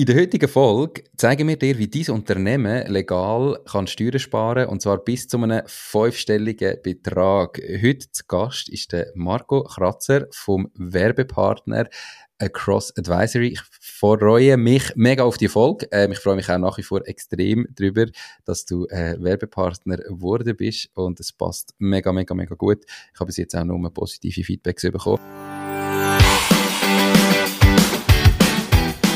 [0.00, 4.80] In der heutigen Folge zeigen wir dir, wie dein Unternehmen legal kann Steuern sparen und
[4.80, 7.60] zwar bis zu einem fünfstelligen Betrag.
[7.82, 11.90] Heute zu Gast ist der Marco Kratzer vom Werbepartner
[12.38, 13.48] Across Advisory.
[13.48, 15.86] Ich freue mich mega auf die Folge.
[15.92, 18.06] Ähm, ich freue mich auch nach wie vor extrem darüber,
[18.46, 22.86] dass du äh, Werbepartner geworden bist und es passt mega, mega, mega gut.
[23.12, 25.49] Ich habe bis jetzt auch nur positive Feedbacks bekommen.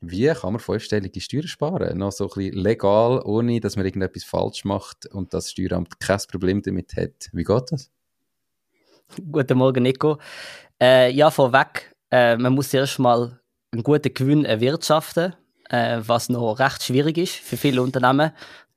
[0.00, 1.98] Wie kann man fünfstellige Steuern sparen?
[1.98, 6.20] Noch so ein bisschen legal, ohne dass man irgendetwas falsch macht und das Steueramt kein
[6.30, 7.30] Problem damit hat.
[7.32, 7.90] Wie geht das?
[9.30, 10.18] Guten Morgen, Nico.
[10.80, 13.40] Äh, ja, vorweg, äh, man muss erst mal
[13.72, 15.34] einen guten Gewinn erwirtschaften,
[15.68, 18.30] äh, was noch recht schwierig ist für viele Unternehmen,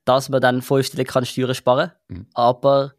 [0.06, 2.18] dass man dann fünfstellig kann Steuern sparen kann.
[2.18, 2.28] Mhm.
[2.34, 2.94] Aber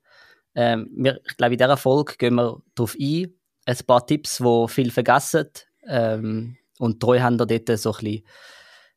[0.54, 3.34] ähm, wir, ich glaube, in dieser Folge gehen wir darauf ein,
[3.66, 5.48] ein paar Tipps, die viele vergessen.
[5.88, 8.22] Ähm, und die Treuhänder dort so ein bisschen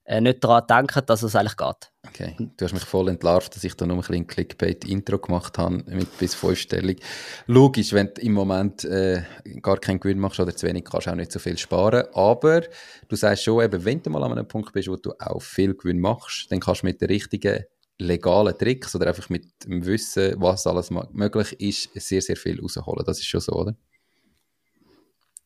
[0.06, 1.92] äh, nicht daran denken, dass es eigentlich geht.
[2.08, 5.84] Okay, du hast mich voll entlarvt, dass ich da nur ein bisschen Clickbait-Intro gemacht habe
[5.88, 7.02] mit bis fünfstellig.
[7.46, 9.24] Logisch, wenn du im Moment äh,
[9.62, 12.06] gar keinen Gewinn machst oder zu wenig, kannst du auch nicht so viel sparen.
[12.14, 12.62] Aber
[13.08, 15.76] du sagst schon, eben, wenn du mal an einem Punkt bist, wo du auch viel
[15.76, 17.66] Gewinn machst, dann kannst du mit den richtigen
[17.98, 23.06] legalen Tricks oder einfach mit dem Wissen, was alles möglich ist, sehr, sehr viel rausholen.
[23.06, 23.76] Das ist schon so, oder?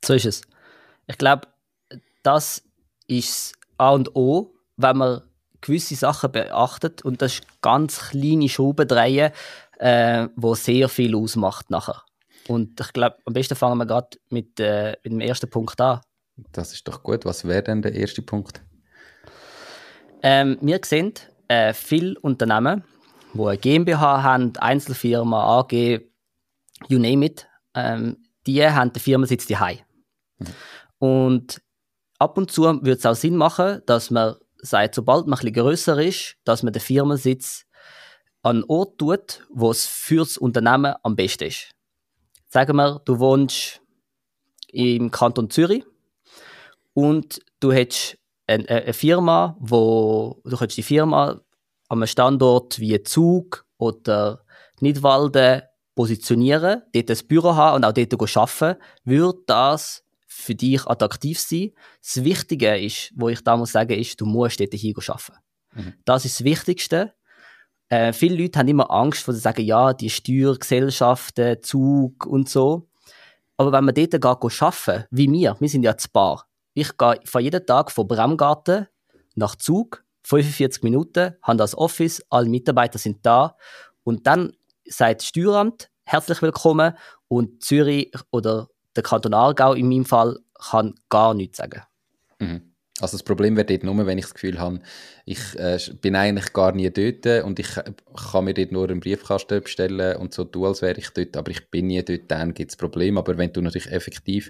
[0.03, 0.41] So ist es.
[1.07, 1.47] Ich glaube,
[2.29, 2.61] das
[3.07, 5.21] ist A und O, wenn man
[5.61, 9.31] gewisse Sachen beachtet und das ist ganz kleine Schrauben drehen,
[9.79, 12.03] äh, wo sehr viel ausmacht nachher.
[12.47, 16.01] Und ich glaube, am besten fangen wir gerade mit, äh, mit dem ersten Punkt an.
[16.51, 17.25] Das ist doch gut.
[17.25, 18.61] Was wäre denn der erste Punkt?
[20.21, 21.13] Ähm, wir sehen
[21.47, 22.83] äh, viele Unternehmen,
[23.33, 25.73] die eine GmbH haben, Einzelfirma, AG,
[26.89, 29.79] you name it, ähm, die haben den Firmensitz daheim.
[30.37, 30.47] Mhm.
[30.99, 31.61] Und
[32.19, 36.01] ab und zu würde es auch Sinn machen, dass man sagt, sobald man bisschen grösser
[36.01, 37.65] ist, dass man den Firmensitz
[38.43, 41.71] an einen Ort tut, wo es für das Unternehmen am besten ist.
[42.49, 43.81] Sagen wir, du wohnst
[44.67, 45.83] im Kanton Zürich
[46.93, 51.41] und du hättest eine, eine Firma, wo du die Firma
[51.87, 54.43] an einem Standort wie Zug oder
[54.79, 55.63] Nidwalden
[55.95, 60.03] positionieren, dort ein Büro haben und auch dort arbeiten, würde das
[60.39, 61.71] für dich attraktiv sein.
[62.01, 65.39] Das Wichtige ist, wo ich da muss sagen, ist, du musst dort hier arbeiten.
[65.73, 65.93] Mhm.
[66.05, 67.13] Das ist das Wichtigste.
[67.89, 72.87] Äh, viele Leute haben immer Angst, wo sie sagen, ja, die Steuergesellschaften, Zug und so.
[73.57, 76.47] Aber wenn man dort geht arbeiten, wie wir, wir sind ja zu Bar.
[76.73, 78.87] Ich gehe von jeden Tag von Bremgarten
[79.35, 83.57] nach Zug, 45 Minuten, habe das Office, alle Mitarbeiter sind da
[84.03, 84.53] und dann
[84.85, 86.95] sagt das Steueramt, herzlich willkommen
[87.27, 90.39] und Zürich oder der Kanton Aargau in meinem Fall
[90.69, 91.81] kann gar nichts sagen.
[92.39, 92.61] Mhm.
[93.01, 94.81] Also das Problem wäre dort nur, wenn ich das Gefühl habe,
[95.25, 97.69] ich äh, bin eigentlich gar nie dort und ich
[98.31, 101.51] kann mir dort nur einen Briefkasten bestellen und so tun, als wäre ich dort, aber
[101.51, 103.19] ich bin nie dort, dann gibt es Probleme.
[103.19, 104.49] Aber wenn du natürlich effektiv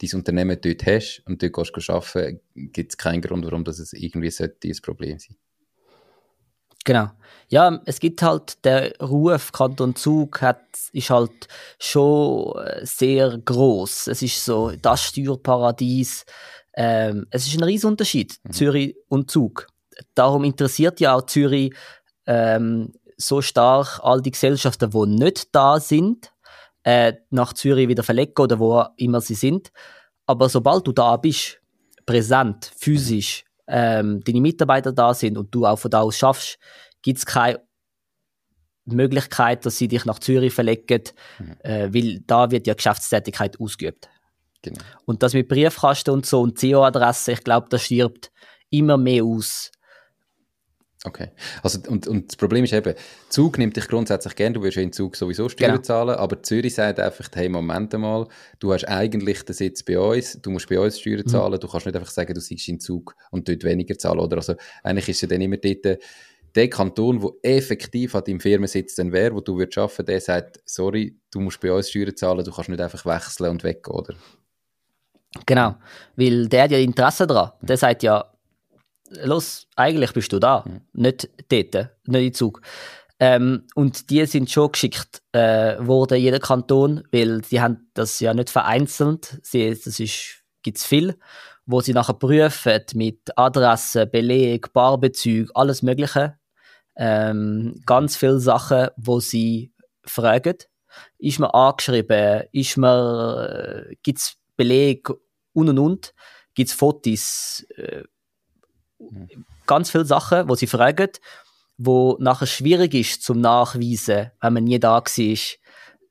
[0.00, 3.92] dein Unternehmen dort hast und dort gehst du arbeiten, gibt es keinen Grund, warum das
[3.92, 5.36] irgendwie sollte ein Problem sein
[6.90, 7.08] Genau.
[7.50, 10.60] Ja, es gibt halt der Ruf Kanton Zug hat,
[10.92, 11.46] ist halt
[11.78, 14.08] schon äh, sehr groß.
[14.08, 16.26] Es ist so das Steuerparadies.
[16.74, 18.50] Ähm, es ist ein riesen Unterschied mhm.
[18.50, 19.68] Zürich und Zug.
[20.16, 21.72] Darum interessiert ja auch Zürich
[22.26, 26.32] ähm, so stark all die Gesellschaften, die nicht da sind,
[26.82, 29.70] äh, nach Zürich wieder verlegen oder wo immer sie sind.
[30.26, 31.60] Aber sobald du da bist,
[32.04, 36.58] präsent, physisch, ähm, deine Mitarbeiter da sind und du auch von da aus schaffst,
[37.02, 37.60] gibt es keine
[38.84, 41.02] Möglichkeit, dass sie dich nach Zürich verlegen,
[41.38, 41.56] mhm.
[41.60, 44.08] äh, weil da wird ja Geschäftstätigkeit ausgeübt.
[44.62, 44.80] Genau.
[45.06, 48.30] Und das mit Briefkasten und so und CO-Adresse, ich glaube, das stirbt
[48.68, 49.70] immer mehr aus.
[51.02, 51.28] Okay.
[51.62, 52.94] Also, und, und das Problem ist eben,
[53.30, 55.82] Zug nimmt dich grundsätzlich gern, du wirst ja in Zug sowieso Steuern genau.
[55.82, 58.26] zahlen, aber Zürich sagt einfach, hey, Moment mal,
[58.58, 61.28] du hast eigentlich den Sitz bei uns, du musst bei uns Steuern mhm.
[61.28, 61.60] zahlen, mhm.
[61.60, 64.36] du kannst nicht einfach sagen, du siehst in Zug und dort weniger zahlen, oder?
[64.36, 65.98] Also, eigentlich ist ja dann immer dort,
[66.54, 70.60] der Kanton, der effektiv an deinem Firmensitz dann wäre, wo du würdest arbeiten, der sagt,
[70.66, 74.14] sorry, du musst bei uns Steuern zahlen, du kannst nicht einfach wechseln und weggehen, oder?
[75.46, 75.76] Genau,
[76.16, 77.52] weil der hat ja Interesse daran.
[77.62, 78.29] Der sagt ja,
[79.10, 80.80] los, eigentlich bist du da, mhm.
[80.92, 82.60] nicht dort, nicht im Zug.
[83.18, 88.32] Ähm, und die sind schon geschickt äh, worden, jeder Kanton, weil die haben das ja
[88.32, 89.38] nicht vereinzelt.
[89.42, 91.18] Sie, das ist, gibt's viel,
[91.66, 96.38] wo sie nachher prüfen mit Adresse, Beleg, Barbezüge, alles Mögliche.
[96.96, 99.74] Ähm, ganz viele Sachen, wo sie
[100.04, 100.56] fragen.
[101.18, 102.44] Ist man angeschrieben?
[102.52, 105.10] Ist man, äh, gibt's Beleg
[105.52, 106.14] und und und?
[106.54, 107.66] Gibt's Fotos?
[107.76, 108.04] Äh.
[109.66, 111.10] Ganz viele Sachen, wo sie fragen
[111.82, 115.38] wo nachher schwierig ist zum Nachweisen, wenn man nie da war,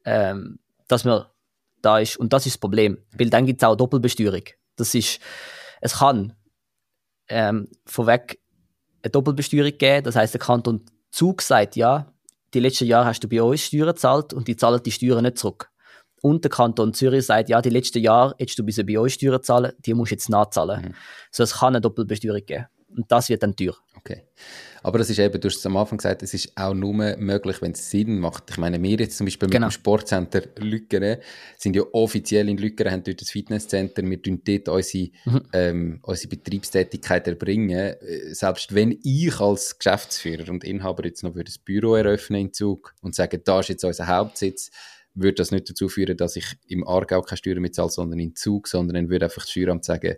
[0.06, 1.26] ähm, dass man
[1.84, 2.18] da ist.
[2.18, 2.98] Und das ist das Problem.
[3.16, 4.42] Weil dann gibt es auch Doppelbesteuerung.
[4.76, 5.20] Das ist,
[5.80, 6.34] es kann
[7.28, 8.40] ähm, vorweg
[9.04, 10.04] eine Doppelbesteuerung geben.
[10.06, 12.12] Das heißt, der Kanton Zug sagt, ja,
[12.56, 15.38] die letzten Jahre hast du bei uns Steuern gezahlt und die zahlen die Steuern nicht
[15.38, 15.70] zurück.
[16.24, 19.74] Und der Kanton Zürich sagt, ja, die letzten Jahre hättest du bei uns Steuern zahlen,
[19.86, 20.82] die musst du jetzt nachzahlen.
[20.82, 20.96] Mhm.
[21.32, 22.66] So, es kann eine Doppelbesteuerung geben.
[22.96, 23.76] Und das wird dann teuer.
[23.96, 24.24] Okay.
[24.82, 27.62] Aber das ist eben, du hast es am Anfang gesagt, es ist auch nur möglich,
[27.62, 28.50] wenn es Sinn macht.
[28.50, 29.68] Ich meine, wir jetzt zum Beispiel genau.
[29.68, 31.18] mit dem Sportcenter Lückeren
[31.58, 35.42] sind ja offiziell in Lückeren, haben dort das Fitnesscenter, wir tun dort unsere, mhm.
[35.54, 37.72] ähm, unsere Betriebstätigkeit erbringen.
[37.72, 42.96] Äh, selbst wenn ich als Geschäftsführer und Inhaber jetzt noch das Büro eröffnen in Zug
[43.02, 44.72] und sage, da ist jetzt unser Hauptsitz,
[45.14, 48.68] würde das nicht dazu führen, dass ich im Aargau keine Steuern mitzahle, sondern in Zug,
[48.68, 50.16] sondern dann würde einfach das Steueramt sagen,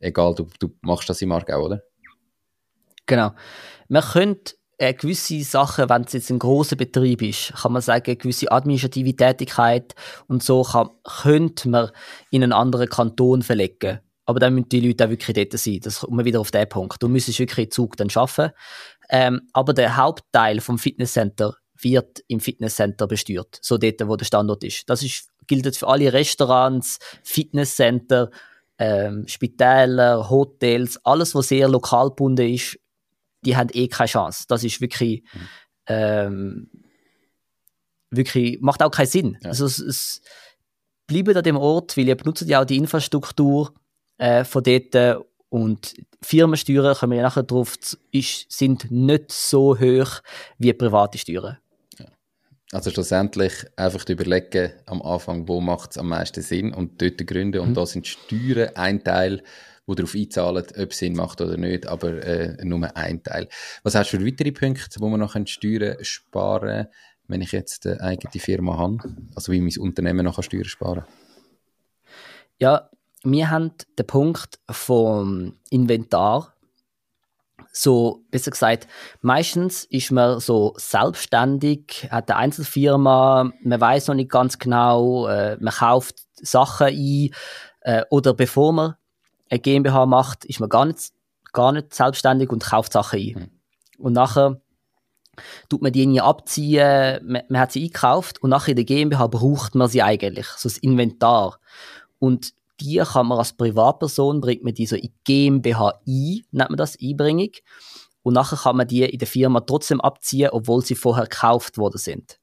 [0.00, 1.84] egal, du, du machst das im Aargau, oder?
[3.10, 3.32] Genau.
[3.88, 8.16] Man könnte äh, gewisse Sachen, wenn es jetzt ein großer Betrieb ist, kann man sagen,
[8.16, 9.96] gewisse administrative Tätigkeit
[10.28, 11.90] und so kann, könnte man
[12.30, 13.98] in einen anderen Kanton verlegen.
[14.26, 15.80] Aber dann müssen die Leute auch wirklich dort sein.
[15.82, 17.02] Das kommt man wieder auf den Punkt.
[17.02, 18.54] Du müsstest wirklich in Zug dann arbeiten.
[19.08, 23.58] Ähm, aber der Hauptteil vom Fitnesscenter wird im Fitnesscenter besteuert.
[23.60, 24.88] So dort, wo der Standort ist.
[24.88, 28.30] Das ist, gilt für alle Restaurants, Fitnesscenter,
[28.80, 32.78] ähm, Spitäler, Hotels, alles, was sehr lokal gebunden ist,
[33.44, 34.44] die haben eh keine Chance.
[34.48, 35.48] Das ist wirklich, mhm.
[35.86, 36.70] ähm,
[38.10, 39.38] wirklich, macht auch keinen Sinn.
[39.42, 39.50] Ja.
[39.50, 40.22] Also es, es
[41.06, 43.74] bleiben an dem Ort, weil ihr benutzt ja auch die Infrastruktur
[44.18, 47.74] äh, von dort und Firmensteuern, kommen wir nachher drauf,
[48.12, 50.20] ist, sind nicht so hoch
[50.58, 51.58] wie private Steuern.
[52.72, 57.60] Also schlussendlich einfach überlegen am Anfang, wo macht es am meisten Sinn und dort gründen.
[57.60, 57.74] Und mhm.
[57.74, 59.42] da sind Steuern ein Teil
[59.90, 63.48] die darauf einzahlen, ob es Sinn macht oder nicht, aber äh, nur ein Teil.
[63.82, 66.92] Was hast du für weitere Punkte, wo man noch Steuern sparen kann,
[67.28, 68.98] wenn ich jetzt eine eigene Firma habe?
[69.34, 71.04] Also wie mein Unternehmen noch Steuern sparen
[72.58, 72.90] Ja,
[73.22, 76.54] wir haben den Punkt vom Inventar.
[77.72, 78.88] So, besser gesagt,
[79.20, 85.56] meistens ist man so selbstständig, hat eine Einzelfirma, man weiß noch nicht ganz genau, äh,
[85.60, 87.30] man kauft Sachen ein,
[87.82, 88.94] äh, oder bevor man
[89.50, 91.10] eine GmbH macht, ist man gar nicht,
[91.52, 93.34] gar nicht selbstständig und kauft Sachen ein.
[93.34, 93.50] Mhm.
[93.98, 94.60] Und nachher
[95.68, 99.26] tut man die nie abziehen, man, man, hat sie eingekauft und nachher in der GmbH
[99.26, 101.58] braucht man sie eigentlich, so das Inventar.
[102.18, 106.76] Und die kann man als Privatperson, bringt man die so in GmbH ein, nennt man
[106.76, 107.50] das, Einbringung.
[108.22, 111.98] Und nachher kann man die in der Firma trotzdem abziehen, obwohl sie vorher gekauft worden
[111.98, 112.38] sind.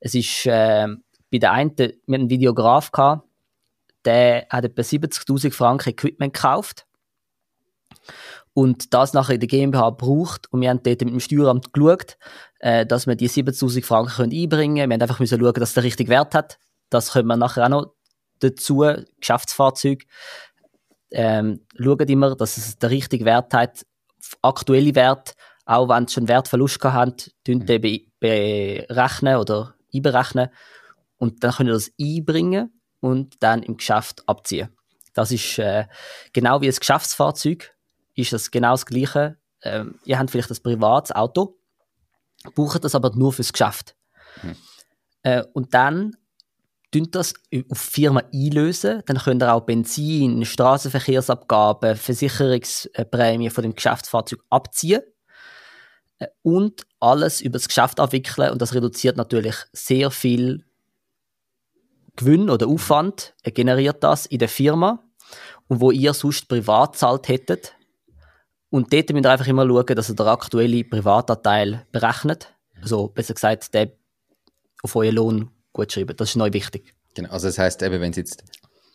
[0.00, 0.88] Es ist äh,
[1.30, 3.26] bei der einen, wir hatten einen Videograf gehabt,
[4.04, 6.86] der hat etwa 70.000 Franken Equipment gekauft
[8.54, 10.52] und das nachher in der GmbH braucht.
[10.52, 12.18] Und wir haben dort mit dem Steueramt geschaut,
[12.58, 14.90] äh, dass wir die 70.000 Franken können einbringen können.
[14.90, 16.58] Wir haben einfach müssen schauen, dass der richtige Wert hat.
[16.90, 17.94] Das können wir nachher auch noch
[18.40, 18.84] dazu,
[19.20, 20.04] Geschäftsfahrzeug.
[21.10, 23.86] Ähm, schauen immer, dass es der richtige Wert hat,
[24.40, 25.34] aktuelle Wert,
[25.64, 27.82] auch wenn sie schon Wertverlust gehabt haben, den
[28.18, 30.48] berechnen oder einberechnen.
[31.18, 34.68] Und dann können wir das einbringen und dann im Geschäft abziehen.
[35.12, 35.86] Das ist äh,
[36.32, 37.74] genau wie ein Geschäftsfahrzeug,
[38.14, 39.36] ist das genau das Gleiche.
[39.62, 41.58] Ähm, ihr habt vielleicht ein privates Auto,
[42.54, 43.96] braucht das aber nur fürs Geschäft.
[44.42, 44.56] Mhm.
[45.24, 46.16] Äh, und dann
[46.92, 47.34] tun das
[47.70, 55.02] auf Firma einlösen, dann könnt ihr auch Benzin, Straßenverkehrsabgaben, Versicherungsprämie von dem Geschäftsfahrzeug abziehen
[56.18, 60.64] äh, und alles über das Geschäft abwickeln und das reduziert natürlich sehr viel
[62.16, 65.02] Gewinn oder Aufwand generiert das in der Firma
[65.68, 67.74] und wo ihr sonst privat zahlt hättet.
[68.70, 72.54] Und dort müsst ihr einfach immer schauen, dass ihr den aktuellen Privatanteil berechnet.
[72.80, 73.92] Also besser gesagt, den
[74.82, 76.16] auf euren Lohn gut schreiben.
[76.16, 76.94] Das ist neu wichtig.
[77.14, 78.44] Genau, also das heißt eben, wenn es jetzt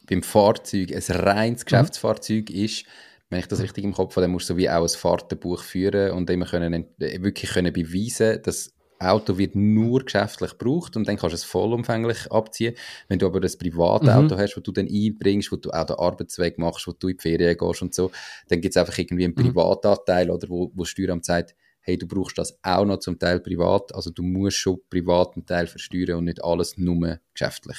[0.09, 1.65] beim Fahrzeug ein reines mhm.
[1.65, 2.55] Geschäftsfahrzeug mhm.
[2.55, 2.85] ist,
[3.29, 5.61] wenn ich das richtig im Kopf habe, dann musst du so wie auch ein Fahrtenbuch
[5.61, 11.17] führen und immer können, wirklich können beweisen, dass Auto wird nur geschäftlich gebraucht und dann
[11.17, 12.75] kannst du es vollumfänglich abziehen.
[13.07, 14.39] Wenn du aber das private Auto mhm.
[14.39, 17.21] hast, wo du dann einbringst, wo du auch den Arbeitsweg machst, wo du in die
[17.21, 18.11] Ferien gehst und so,
[18.47, 19.43] dann gibt es einfach irgendwie einen mhm.
[19.43, 23.95] Privatanteil oder wo, wo Steueramt sagt, hey, du brauchst das auch noch zum Teil privat,
[23.95, 27.77] also du musst schon privaten Teil versteuern und nicht alles nur geschäftlich.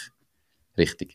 [0.79, 1.15] Richtig.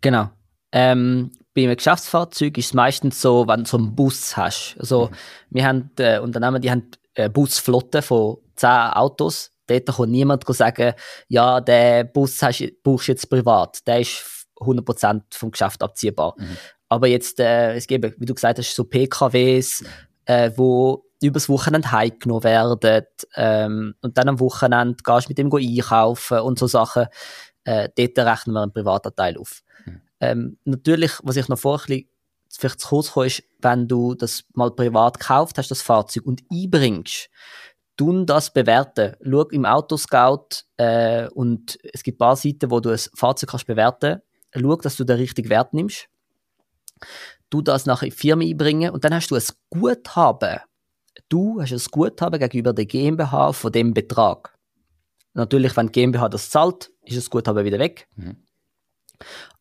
[0.00, 0.30] Genau.
[0.72, 4.74] Ähm, bei einem Geschäftsfahrzeug ist es meistens so, wenn du so einen Bus hast.
[4.78, 5.14] Also, mhm.
[5.50, 6.90] wir haben äh, Unternehmen, die haben
[7.32, 9.50] Busflotte von 10 Autos.
[9.66, 10.94] Dort kann niemand sagen,
[11.28, 13.86] ja, der Bus hast, brauchst du jetzt privat.
[13.86, 16.34] Der ist 100% vom Geschäft abziehbar.
[16.36, 16.56] Mhm.
[16.88, 19.84] Aber jetzt, äh, es gibt, wie du gesagt hast, so PKWs,
[20.26, 25.52] äh, wo übers Wochenende heimgenommen werden ähm, und dann am Wochenende gehst du mit dem
[25.54, 27.06] einkaufen und so Sachen.
[27.64, 29.62] Äh, dort rechnen wir einen privaten Teil auf.
[30.20, 32.00] Ähm, natürlich, was ich noch vorher
[32.58, 36.42] vielleicht zu kurz komme, ist, wenn du das mal privat gekauft hast, das Fahrzeug, und
[36.50, 37.30] einbringst,
[37.96, 39.16] tun das bewerten.
[39.22, 43.66] Schau im Autoscout äh, und es gibt ein paar Seiten, wo du ein Fahrzeug kannst
[43.66, 44.20] bewerten.
[44.54, 46.08] Schau, dass du den richtigen Wert nimmst.
[47.50, 50.60] Du das nachher in die Firma einbringen und dann hast du ein Guthaben.
[51.28, 54.56] Du hast ein Guthaben gegenüber der GmbH von dem Betrag.
[55.34, 58.08] Natürlich, wenn die GmbH das zahlt, ist das Guthaben wieder weg.
[58.16, 58.36] Mhm.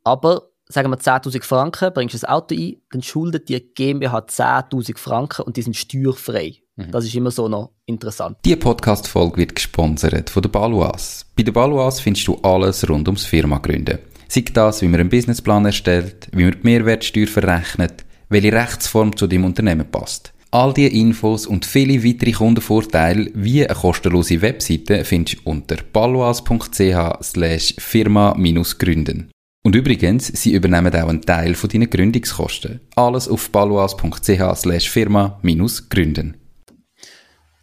[0.03, 4.97] Aber sagen wir 10.000 Franken, bringst du das Auto ein, dann schuldet dir GmbH 10.000
[4.97, 6.55] Franken und die sind steuerfrei.
[6.75, 6.91] Mhm.
[6.91, 8.37] Das ist immer so noch interessant.
[8.45, 11.25] Die Podcast-Folge wird gesponsert von der Baluas.
[11.35, 13.99] Bei der Baluas findest du alles rund ums Firma gründen.
[14.27, 19.27] Sei das, wie man einen Businessplan erstellt, wie man die Mehrwertsteuer verrechnet, welche Rechtsform zu
[19.27, 20.33] deinem Unternehmen passt.
[20.51, 27.23] All diese Infos und viele weitere Kundenvorteile wie eine kostenlose Webseite findest du unter baluas.ch
[27.23, 29.31] slash firma-gründen.
[29.63, 32.81] Und übrigens, sie übernehmen auch einen Teil von deinen Gründungskosten.
[32.95, 36.37] Alles auf baluas.ch slash firma-gründen.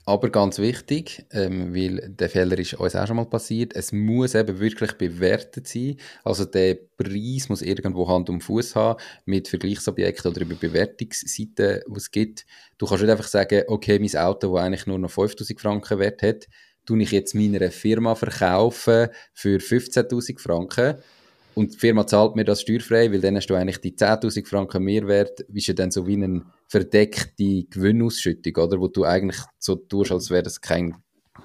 [0.07, 4.35] Aber ganz wichtig, ähm, weil der Fehler ist uns auch schon mal passiert, es muss
[4.35, 5.97] eben wirklich bewertet sein.
[6.25, 11.97] Also der Preis muss irgendwo Hand und Fuß haben mit Vergleichsobjekten oder über Bewertungsseiten, die
[11.97, 12.47] es gibt.
[12.79, 16.23] Du kannst nicht einfach sagen, okay, mein Auto, das eigentlich nur noch 5000 Franken wert
[16.23, 16.47] hat,
[16.87, 20.95] tue ich jetzt meiner Firma verkaufen für 15.000 Franken
[21.59, 24.85] und die Firma zahlt mir das steuerfrei, weil dann hast du eigentlich die 10.000 Franken
[24.85, 28.79] Mehrwert, wie ja dann so wie eine verdeckte Gewinnausschüttung, oder?
[28.79, 30.95] Wo du eigentlich so tust, als wäre das kein,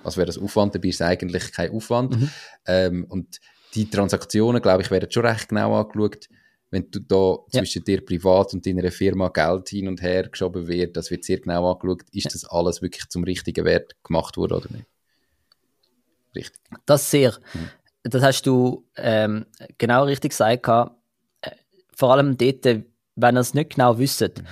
[0.04, 2.16] als wäre das Aufwand, dabei ist eigentlich kein Aufwand.
[2.16, 2.30] Mhm.
[2.68, 3.40] Ähm, und
[3.74, 6.30] die Transaktionen, glaube ich, werden schon recht genau angeschaut.
[6.70, 7.60] Wenn du da ja.
[7.60, 11.40] zwischen dir privat und deiner Firma Geld hin und her geschoben wird, das wird sehr
[11.40, 12.32] genau angeschaut, ist ja.
[12.32, 14.86] das alles wirklich zum richtigen Wert gemacht worden oder nicht?
[16.36, 16.62] Richtig.
[16.86, 17.34] Das sehr.
[17.56, 17.70] Mhm
[18.04, 19.46] das hast du ähm,
[19.78, 20.68] genau richtig gesagt.
[20.68, 21.52] Äh,
[21.96, 24.46] vor allem dort, wenn ihr es nicht genau wisst, mhm.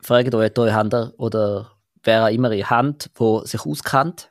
[0.00, 1.72] fragt euch Treuhänder oder
[2.04, 4.30] wer auch immer ihr habt, wo sich auskennt,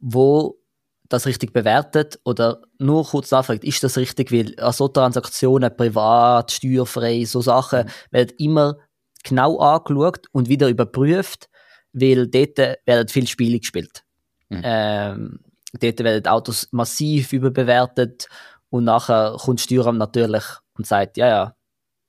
[0.00, 0.58] wo
[1.08, 6.52] das richtig bewertet oder nur kurz nachfragt, ist das richtig, weil an so Transaktionen, privat,
[6.52, 7.90] steuerfrei, so Sachen, mhm.
[8.10, 8.78] werden immer
[9.24, 11.48] genau angeschaut und wieder überprüft,
[11.92, 14.04] weil dort werden viele Spiele gespielt.
[14.48, 14.60] Mhm.
[14.64, 15.40] Ähm,
[15.72, 18.28] Dort werden Autos massiv überbewertet
[18.70, 20.44] und nachher kommt Steueramt natürlich
[20.74, 21.56] und sagt, ja, ja,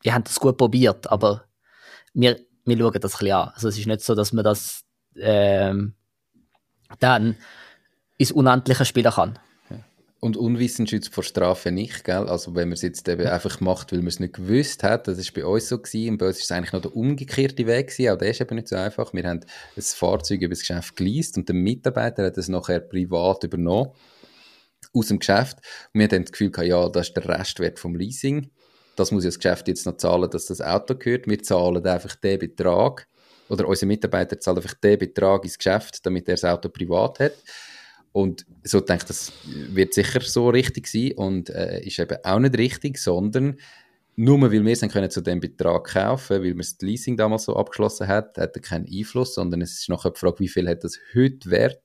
[0.03, 1.43] ihr habt das gut probiert, aber
[2.13, 3.51] wir, wir schauen das ein bisschen an.
[3.53, 4.81] Also es ist nicht so, dass man das
[5.15, 5.93] ähm,
[6.99, 7.35] dann
[8.17, 9.39] ins Unendliche spielen kann.
[10.21, 12.27] Und Unwissen schützt vor Strafe nicht, gell?
[12.27, 15.17] Also wenn man es jetzt eben einfach macht, weil man es nicht gewusst hat, das
[15.17, 17.87] ist bei uns so gewesen, und bei uns ist es eigentlich noch der umgekehrte Weg
[17.87, 19.13] gewesen, auch der ist eben nicht so einfach.
[19.13, 19.39] Wir haben
[19.77, 23.91] ein Fahrzeug über das Geschäft geleast und der Mitarbeiter hat es nachher privat übernommen
[24.93, 25.59] aus dem Geschäft.
[25.93, 28.49] Und wir haben das Gefühl gehabt, ja, das ist der Restwert vom Leasing.
[28.97, 31.27] Das muss ja das Geschäft jetzt noch zahlen, dass das Auto gehört.
[31.27, 33.07] Wir zahlen einfach den Betrag,
[33.47, 37.33] oder unser Mitarbeiter zahlt einfach den Betrag ins Geschäft, damit er das Auto privat hat.
[38.11, 42.39] Und so denke ich, das wird sicher so richtig sein und äh, ist eben auch
[42.39, 43.57] nicht richtig, sondern
[44.15, 47.55] nur weil wir es können zu dem Betrag kaufen, weil wir das Leasing damals so
[47.55, 50.83] abgeschlossen hat, hat er keinen Einfluss, sondern es ist nachher die Frage, wie viel hat
[50.83, 51.81] das heute wert?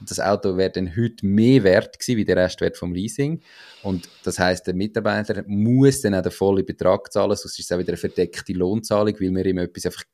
[0.00, 3.42] Das Auto wäre dann heute mehr wert gewesen, wie der Restwert vom Leasing.
[3.82, 7.72] Und das heißt, der Mitarbeiter muss dann auch den vollen Betrag zahlen, sonst ist es
[7.72, 10.04] auch wieder eine verdeckte Lohnzahlung, weil wir ihm etwas einfach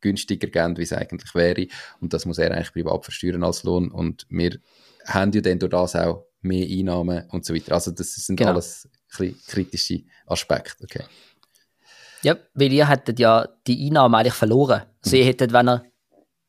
[0.00, 1.66] günstiger geben, wie es eigentlich wäre.
[2.00, 3.90] Und das muss er eigentlich privat versteuern als Lohn.
[3.90, 4.58] Und wir
[5.06, 7.72] haben ja dann durch das auch mehr Einnahmen und so weiter.
[7.72, 8.52] Also das sind genau.
[8.52, 10.84] alles kritische Aspekte.
[10.84, 11.04] Okay.
[12.22, 14.82] Ja, weil ihr hättet ja die Einnahmen eigentlich verloren.
[15.04, 15.82] Also ihr hättet, wenn ihr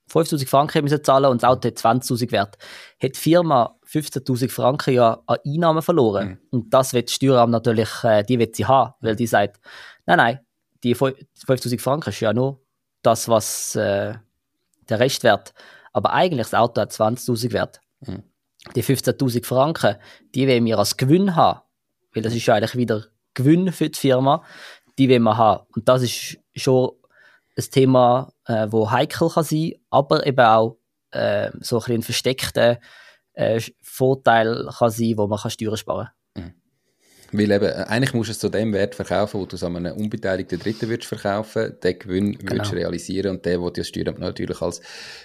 [0.07, 2.57] 5000 Franken müssen zahlen und das Auto hat 20.000 wert,
[3.01, 6.27] hat die Firma 15.000 Franken ja an Einnahmen verloren.
[6.29, 6.39] Mhm.
[6.51, 9.59] Und das wird die Steueramt natürlich, äh, die wird sie haben, weil die sagt,
[10.05, 10.39] nein, nein,
[10.83, 12.61] die 5000 Franken ist ja nur
[13.01, 14.13] das, was äh,
[14.89, 15.53] der Restwert.
[15.91, 17.81] Aber eigentlich das Auto hat 20.000 Wert.
[18.01, 18.23] Mhm.
[18.75, 19.97] Die 15.000 Franken,
[20.33, 21.61] die wollen wir als Gewinn haben,
[22.13, 24.43] weil das ist ja eigentlich wieder Gewinn für die Firma,
[24.97, 25.65] die wollen wir haben.
[25.75, 26.91] Und das ist schon
[27.57, 30.77] ein Thema, äh, wo heikel kann sein, aber eben auch
[31.11, 32.79] äh, so ein, ein versteckter
[33.33, 36.22] äh, Vorteil kann sein, wo man kann Steuern sparen kann.
[37.33, 39.75] Weil eben, äh, eigentlich musst du es zu dem Wert verkaufen, wo du es an
[39.75, 42.51] einen unbeteiligten Dritten würdest verkaufen, den Gewinn genau.
[42.53, 44.81] würdest realisieren und der, der die Steuern natürlich als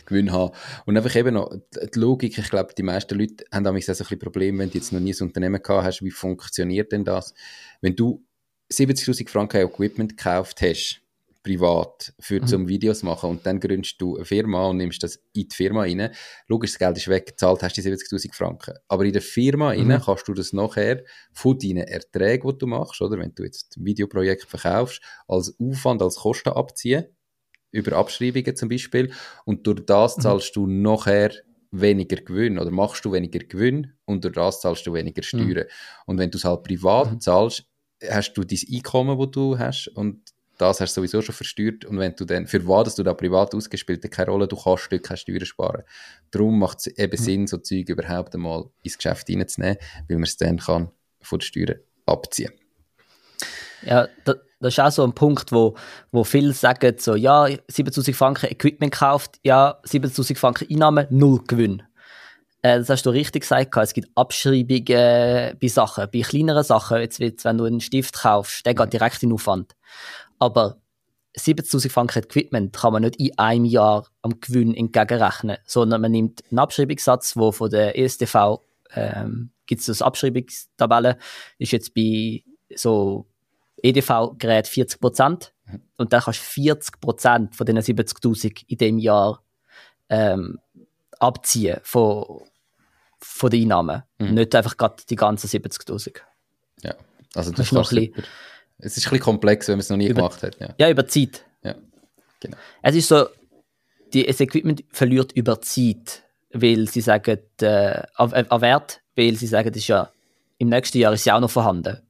[0.07, 0.55] Gewinn haben.
[0.87, 3.97] Und einfach eben noch die Logik, ich glaube, die meisten Leute haben damit so ein
[3.97, 7.35] bisschen Probleme, wenn du jetzt noch nie ein Unternehmen gehabt hast, wie funktioniert denn das?
[7.81, 8.25] Wenn du
[8.73, 11.03] 70'000 Franken Equipment gekauft hast,
[11.43, 12.47] privat für mhm.
[12.47, 15.83] zum Videos machen und dann gründest du eine Firma und nimmst das in die Firma
[15.83, 16.11] rein.
[16.47, 18.75] Logisch, das Geld ist weg, gezahlt hast du 70'000 Franken.
[18.89, 19.91] Aber in der Firma mhm.
[19.91, 23.77] rein kannst du das nachher von deinen Erträgen, die du machst, oder wenn du jetzt
[23.77, 27.05] ein Videoprojekt verkaufst, als Aufwand, als Kosten abziehen,
[27.71, 29.13] über Abschreibungen zum Beispiel,
[29.45, 30.23] und durch das mhm.
[30.23, 31.33] zahlst du nachher
[31.71, 35.25] weniger Gewinn oder machst du weniger Gewinn und durch das zahlst du weniger mhm.
[35.25, 35.67] Steuern.
[36.07, 37.21] Und wenn du es halt privat mhm.
[37.21, 37.65] zahlst,
[38.09, 40.23] hast du dein Einkommen, das du hast und
[40.59, 43.55] das hast du sowieso schon versteuert und wenn du dann, für was du da privat
[43.55, 45.83] ausgespielt keine Rolle, du kannst dort keine Steuern sparen.
[46.31, 47.25] Darum macht es eben mhm.
[47.25, 51.45] Sinn, so Zeug überhaupt einmal ins Geschäft reinzunehmen, weil man es dann kann von den
[51.45, 52.53] Steuern abziehen
[53.83, 55.77] Ja, das, das ist auch so ein Punkt, wo,
[56.11, 61.83] wo viele sagen, so, ja, 7000 Franken Equipment gekauft, ja, 7000 Franken Einnahmen, null Gewinn.
[62.63, 67.21] Äh, das hast du richtig gesagt, es gibt Abschreibungen bei Sachen, bei kleineren Sachen, jetzt,
[67.21, 69.77] wenn du einen Stift kaufst, der geht direkt in den Aufwand.
[70.39, 70.81] Aber
[71.37, 76.43] 70.000 Franken Equipment kann man nicht in einem Jahr am Gewinn entgegenrechnen, sondern man nimmt
[76.51, 78.61] einen Abschreibungssatz, wo von der ESTV
[78.95, 81.19] ähm, gibt es eine Abschreibungstabelle,
[81.59, 82.43] ist jetzt bei
[82.75, 83.27] so
[83.83, 85.83] EDV-Gerät 40 Prozent mhm.
[85.97, 89.43] und dann kannst du 40 Prozent von diesen 70.000 in dem Jahr
[90.09, 90.59] ähm,
[91.19, 92.43] abziehen von,
[93.19, 94.03] von den Einnahmen.
[94.19, 94.35] Mhm.
[94.35, 96.21] Nicht einfach gerade die ganzen 70.000.
[96.83, 96.95] Ja,
[97.35, 98.25] also das, das ist noch ein bisschen,
[98.79, 100.59] es ist ein bisschen komplex, wenn man es noch nie über, gemacht hat.
[100.61, 100.75] Ja.
[100.79, 101.45] ja, über Zeit.
[101.63, 101.75] Ja,
[102.41, 102.57] genau.
[102.83, 103.27] Es ist so,
[104.13, 109.47] die, das Equipment verliert über Zeit, weil sie sagen, äh, an, an Wert, weil sie
[109.47, 110.11] sagen, das ist ja,
[110.59, 112.01] im nächsten Jahr ist ja auch noch vorhanden.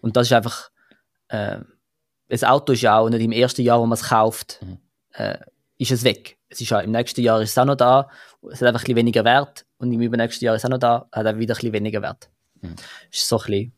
[0.00, 0.70] Und das ist einfach,
[1.28, 1.58] äh,
[2.28, 4.78] das Auto ist ja auch nicht im ersten Jahr, wo man es kauft, mhm.
[5.14, 5.38] äh,
[5.78, 6.38] ist es weg.
[6.48, 8.08] Es ist ja, im nächsten Jahr ist es auch noch da,
[8.50, 10.78] es hat einfach ein bisschen weniger Wert und im übernächsten Jahr ist es auch noch
[10.78, 12.30] da, hat er wieder ein bisschen weniger Wert.
[12.60, 12.76] Mhm.
[12.76, 13.72] Das ist so ein bisschen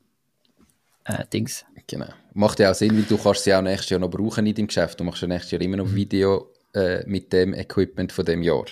[1.04, 1.64] äh, Dings.
[1.90, 2.06] Genau.
[2.34, 4.68] Macht ja auch Sinn, weil du kannst sie auch nächstes Jahr noch brauchen in deinem
[4.68, 5.00] Geschäft.
[5.00, 5.92] Du machst ja nächstes Jahr immer noch.
[5.92, 8.64] Video äh, mit dem Equipment von dem Jahr.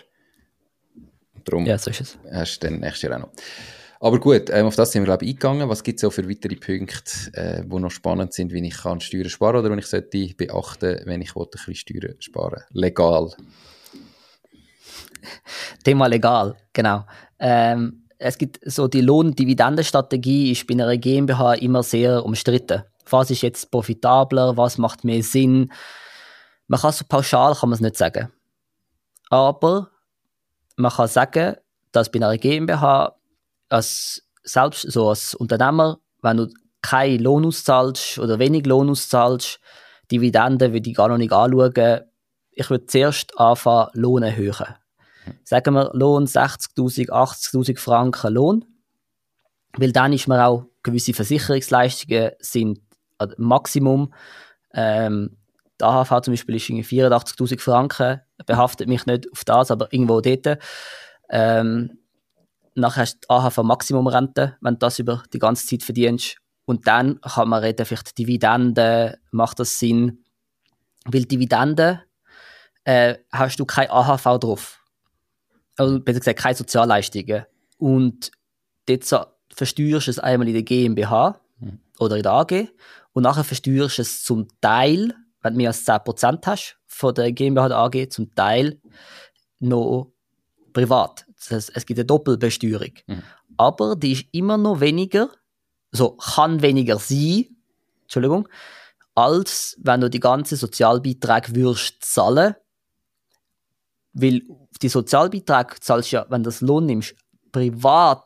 [1.44, 2.18] Darum ja, so ist es.
[2.30, 3.32] hast du dann nächstes Jahr auch noch.
[3.98, 5.68] Aber gut, ähm, auf das sind wir glaube ich eingegangen.
[5.68, 9.00] Was gibt es auch für weitere Punkte, äh, die noch spannend sind, wie ich kann
[9.00, 12.62] Steuern sparen oder wenn ich sollte beachten, wenn ich wollte, ein bisschen Steuern sparen?
[12.70, 13.32] Legal.
[15.82, 17.04] Thema legal, genau.
[17.40, 22.84] Ähm, es gibt so die Lohn-Dividendenstrategie ist bei einer GmbH immer sehr umstritten.
[23.12, 24.56] Was ist jetzt profitabler?
[24.56, 25.72] Was macht mehr Sinn?
[26.66, 28.30] Man kann so pauschal kann man es nicht sagen.
[29.30, 29.90] Aber
[30.76, 31.56] man kann sagen,
[31.92, 33.14] dass bei einer GmbH
[33.68, 36.48] als selbst so als Unternehmer, wenn du
[36.82, 39.60] keinen Lohn auszahlst oder wenig Lohn auszahlst,
[40.10, 42.00] Dividenden würde ich gar noch nicht anschauen.
[42.52, 44.66] Ich würde zuerst anfangen, Lohn erhöhen
[45.44, 48.64] sagen wir Lohn 60.000, 80.000 Franken Lohn,
[49.76, 52.80] weil dann ist man auch gewisse Versicherungsleistungen sind
[53.36, 54.12] Maximum.
[54.72, 55.36] Ähm,
[55.80, 60.58] die AHV zum Beispiel ist 84.000 Franken, behaftet mich nicht auf das, aber irgendwo dort.
[61.30, 61.98] Ähm,
[62.74, 66.36] nachher hast du die AHV Maximumrente, wenn du das über die ganze Zeit verdienst.
[66.64, 70.24] Und dann kann man reden, vielleicht Dividenden, macht das Sinn?
[71.04, 72.00] Weil Dividenden
[72.84, 74.78] äh, hast du kein AHV drauf
[75.78, 77.46] also besser gesagt, keine Sozialleistungen.
[77.78, 78.32] Und
[78.86, 81.80] dort versteuerst du es einmal in der GmbH mhm.
[81.98, 82.68] oder in der AG
[83.12, 87.32] und nachher versteuerst du es zum Teil, wenn du mehr als 10% hast von der
[87.32, 88.80] GmbH oder AG, zum Teil
[89.60, 90.12] noch
[90.72, 91.26] privat.
[91.36, 92.92] Das heißt, es gibt eine Doppelbesteuerung.
[93.06, 93.22] Mhm.
[93.56, 95.30] Aber die ist immer noch weniger,
[95.90, 97.56] so kann weniger sein,
[98.02, 98.48] Entschuldigung,
[99.14, 102.54] als wenn du die ganzen Sozialbeiträge würdest zahlen
[104.20, 104.42] weil
[104.82, 107.14] die Sozialbeiträge zahlst du ja, wenn du das Lohn nimmst,
[107.52, 108.24] privat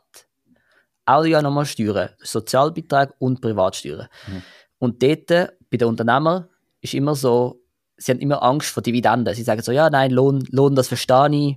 [1.04, 2.10] auch ja nochmal Steuern.
[2.20, 4.08] Sozialbeiträge und Privatsteuern.
[4.26, 4.42] Mhm.
[4.82, 5.28] Und dort,
[5.70, 6.48] bei den Unternehmern,
[6.80, 7.62] ist immer so,
[7.96, 9.32] sie haben immer Angst vor Dividenden.
[9.32, 11.56] Sie sagen so, ja, nein, Lohn, Lohn das verstehe ich,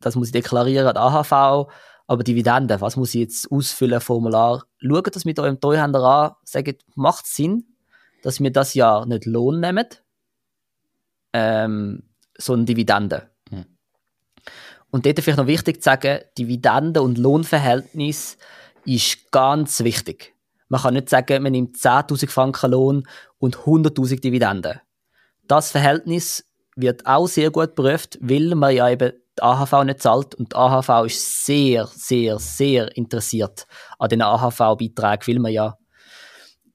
[0.00, 1.70] das muss ich deklarieren, AHV,
[2.06, 4.64] aber Dividenden, was muss ich jetzt ausfüllen, Formular?
[4.78, 7.76] Schaut das mit eurem Treuhänder an, sagt, macht es Sinn,
[8.22, 9.84] dass wir das Jahr nicht Lohn nehmen,
[11.34, 12.04] ähm,
[12.38, 13.20] sondern Dividenden.
[14.90, 18.38] Und dort vielleicht noch wichtig zu sagen, Dividende- und Lohnverhältnis
[18.86, 20.34] ist ganz wichtig.
[20.70, 23.02] Man kann nicht sagen, man nimmt 10.000 Franken Lohn
[23.38, 24.80] und 100.000 Dividenden.
[25.48, 30.36] Das Verhältnis wird auch sehr gut geprüft, weil man ja eben die AHV nicht zahlt
[30.36, 33.66] und die AHV ist sehr, sehr, sehr interessiert
[33.98, 35.76] an den AHV-Beiträgen, weil man ja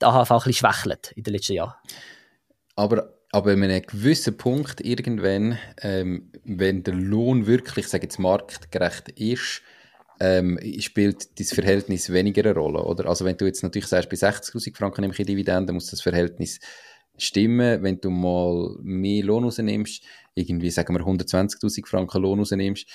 [0.02, 1.76] die AHV ein bisschen schwächelt in den letzten Jahren.
[2.76, 8.20] Aber, aber an einem gewissen Punkt irgendwann, ähm, wenn der Lohn wirklich, ich sage jetzt
[8.20, 9.62] marktgerecht ist,
[10.20, 13.08] ähm, spielt das Verhältnis weniger eine Rolle, oder?
[13.08, 16.60] Also wenn du jetzt natürlich sagst, bei 60'000 Franken nehme ich Dividende, muss das Verhältnis
[17.18, 17.82] stimmen.
[17.84, 22.88] Wenn du mal mehr Lohn rausnimmst, irgendwie, sagen wir, 120'000 Franken Lohn rausnimmst,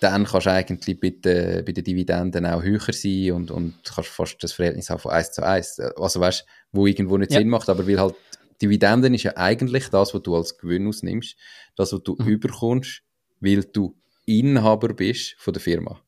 [0.00, 4.10] dann kannst du eigentlich bei den, bei den Dividenden auch höher sein und, und kannst
[4.10, 5.80] fast das Verhältnis haben von 1 zu 1.
[5.96, 7.38] Also weißt wo irgendwo nicht ja.
[7.38, 8.14] Sinn macht, aber weil halt
[8.62, 11.36] Dividenden ist ja eigentlich das, was du als Gewinn ausnimmst,
[11.76, 12.26] das, was du mhm.
[12.26, 13.02] überkommst,
[13.40, 16.00] weil du Inhaber bist von der Firma.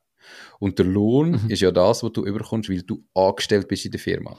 [0.59, 1.51] Und der Lohn mhm.
[1.51, 4.33] ist ja das, was du überkommst, weil du angestellt bist in der Firma.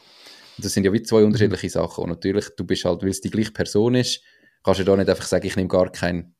[0.57, 1.71] Und das sind ja wie zwei unterschiedliche mhm.
[1.71, 2.03] Sachen.
[2.03, 4.21] Und natürlich, du bist halt, weil es die gleiche Person ist,
[4.63, 6.35] kannst du da nicht einfach sagen, ich nehme gar keinen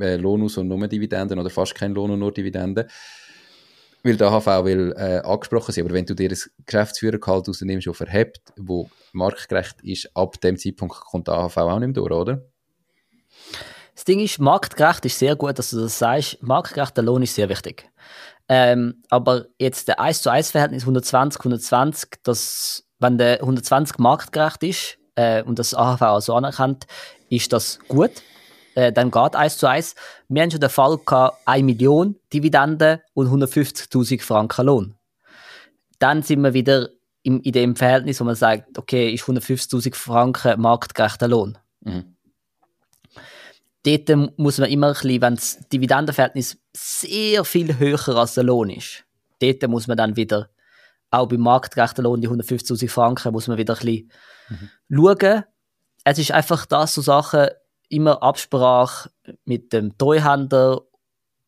[0.00, 2.88] äh, Lohn aus und nur Dividenden oder fast keinen Lohn und nur Dividenden.
[4.02, 5.84] Weil der HV will äh, angesprochen sein.
[5.84, 10.94] Aber wenn du dir das Geschäftsführergehalt rausnimmst, das verhebt, wo marktgerecht ist, ab dem Zeitpunkt
[10.94, 12.44] kommt der AHV auch nicht mehr durch, oder?
[13.94, 16.40] Das Ding ist, marktgerecht ist sehr gut, dass du das sagst.
[16.40, 17.90] Marktgerechter Lohn ist sehr wichtig.
[18.48, 24.62] Ähm, aber jetzt der 1 zu 1 Verhältnis 120, 120, das, wenn der 120 marktgerecht
[24.62, 26.86] ist äh, und das AHV also anerkannt,
[27.28, 28.10] ist das gut.
[28.74, 29.94] Äh, dann geht 1 zu 1.
[30.28, 34.94] Wir haben schon den Fall gehabt, 1 Million Dividende und 150.000 Franken Lohn.
[35.98, 36.88] Dann sind wir wieder
[37.22, 41.58] im, in dem Verhältnis, wo man sagt, okay, ist 150.000 Franken marktgerechter Lohn.
[41.80, 42.17] Mhm
[43.84, 48.70] dort muss man immer ein bisschen, wenn das Dividendenverhältnis sehr viel höher als der Lohn
[48.70, 49.04] ist,
[49.40, 50.50] dort muss man dann wieder,
[51.10, 54.10] auch beim marktgerechten Lohn, die 150.000 Franken, muss man wieder ein bisschen
[54.48, 54.96] mhm.
[54.96, 55.44] schauen.
[56.04, 57.48] Es ist einfach das, so Sachen,
[57.88, 59.10] immer Absprache
[59.44, 60.82] mit dem Treuhänder,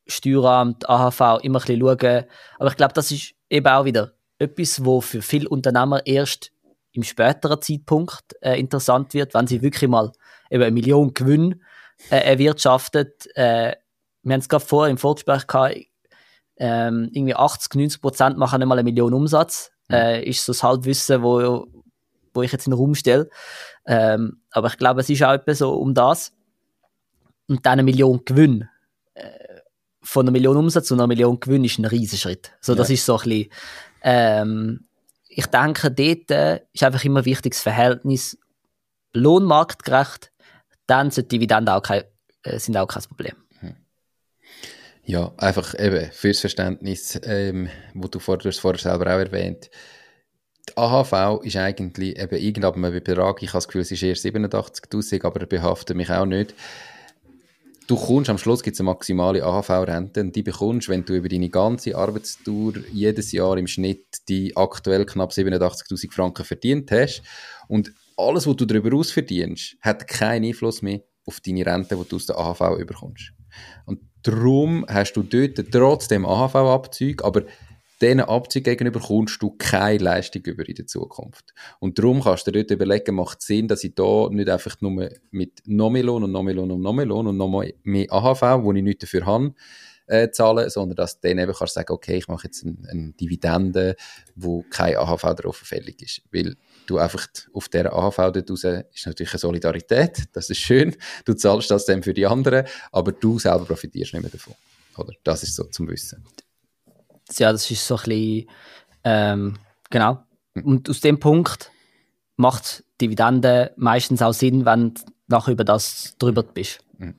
[0.06, 2.24] Steueramt, AHV, immer ein bisschen schauen.
[2.58, 6.52] Aber ich glaube, das ist eben auch wieder etwas, wo für viele Unternehmer erst
[6.92, 10.10] im späteren Zeitpunkt äh, interessant wird, wenn sie wirklich mal
[10.50, 11.62] eben eine Million Gewinn
[12.08, 13.26] äh, erwirtschaftet.
[13.36, 13.76] Äh,
[14.22, 15.76] wir haben es gerade vor im Vorgespräch gehabt,
[16.56, 19.72] ähm, irgendwie 80, 90 Prozent machen nicht mal eine Million Umsatz.
[19.90, 21.66] Äh, ist so das Halbwissen, wo,
[22.32, 23.28] wo ich jetzt in den Raum stelle.
[23.86, 26.32] Ähm, aber ich glaube, es ist auch etwas so um das.
[27.48, 28.68] Und dann eine Million Gewinn.
[29.14, 29.30] Äh,
[30.02, 32.52] von einer Million Umsatz zu einer Million Gewinn ist ein Riesenschritt.
[32.60, 32.94] So, das ja.
[32.94, 33.50] ist so ein bisschen,
[34.02, 34.84] ähm,
[35.28, 38.38] ich denke, dort äh, ist einfach immer wichtig das Verhältnis
[39.12, 40.30] lohnmarktgerecht
[40.90, 42.02] dann sind Dividenden auch kein,
[42.42, 43.36] äh, sind auch kein Problem.
[43.60, 43.76] Hm.
[45.04, 49.70] Ja, einfach eben fürs Verständnis, ähm, wo du vorher, vorher selber auch erwähnt
[50.70, 54.16] die AHV ist eigentlich eben irgendwann mal Betrag, ich habe das Gefühl, es ist eher
[54.16, 56.54] 87'000, aber behaftet mich auch nicht.
[57.86, 61.28] Du kommst, am Schluss gibt es eine maximale AHV-Rente und die bekommst, wenn du über
[61.28, 67.22] deine ganze Arbeitstour jedes Jahr im Schnitt die aktuell knapp 87'000 Franken verdient hast
[67.66, 72.16] und alles, was du darüber ausverdienst, hat keinen Einfluss mehr auf deine Rente, die du
[72.16, 73.32] aus der AHV überkommst.
[73.86, 77.42] Und darum hast du dort trotzdem AHV-Abzüge, aber
[78.00, 81.52] diesen Abzügen gegenüber kommst du keine Leistung über in der Zukunft.
[81.80, 84.80] Und darum kannst du dir dort überlegen, macht es Sinn, dass ich da nicht einfach
[84.80, 87.64] nur mit noch mehr Lohn und noch mehr Lohn und noch mehr Lohn und noch
[87.82, 89.54] mehr AHV, wo ich nichts dafür habe,
[90.06, 93.12] äh, zahlen, sondern dass du dann eben kannst sagen, okay, ich mache jetzt eine, eine
[93.12, 93.96] Dividende,
[94.34, 96.22] wo kein AHV darauf fällig ist.
[96.32, 96.56] Weil
[96.90, 101.34] du einfach auf der AHV dort raus, ist natürlich eine Solidarität, das ist schön, du
[101.34, 104.54] zahlst das dann für die anderen, aber du selber profitierst nicht mehr davon.
[104.96, 105.12] Oder?
[105.22, 106.24] Das ist so zum Wissen.
[107.36, 108.50] Ja, das ist so ein bisschen,
[109.04, 110.24] ähm, genau.
[110.54, 111.70] Und aus dem Punkt
[112.36, 116.80] macht Dividende meistens auch Sinn, wenn du nachher über das drüber bist.
[116.98, 117.14] Mhm.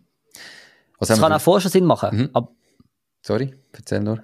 [0.99, 2.31] das kann auch vorher schon Sinn machen.
[2.34, 2.47] Mhm.
[3.21, 4.23] Sorry, erzähl nur.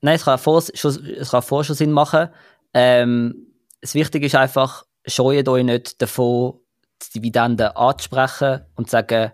[0.00, 2.28] Nein, es kann auch vorher schon, vor schon Sinn machen.
[2.72, 3.43] Ähm,
[3.84, 6.54] das Wichtige ist einfach, scheut euch nicht davon,
[7.02, 9.32] die Dividenden anzusprechen und zu sagen,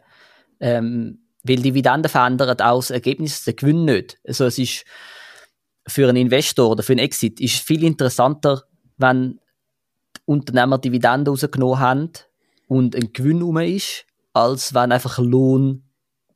[0.58, 4.18] ähm, weil Dividenden verändern auch das Ergebnis, den Gewinn nicht.
[4.26, 4.84] Also es ist
[5.86, 8.64] für einen Investor oder für einen Exit ist viel interessanter,
[8.96, 9.38] wenn
[10.24, 12.10] Unternehmer Dividenden rausgenommen haben
[12.66, 15.84] und ein Gewinn rum ist, als wenn einfach Lohn,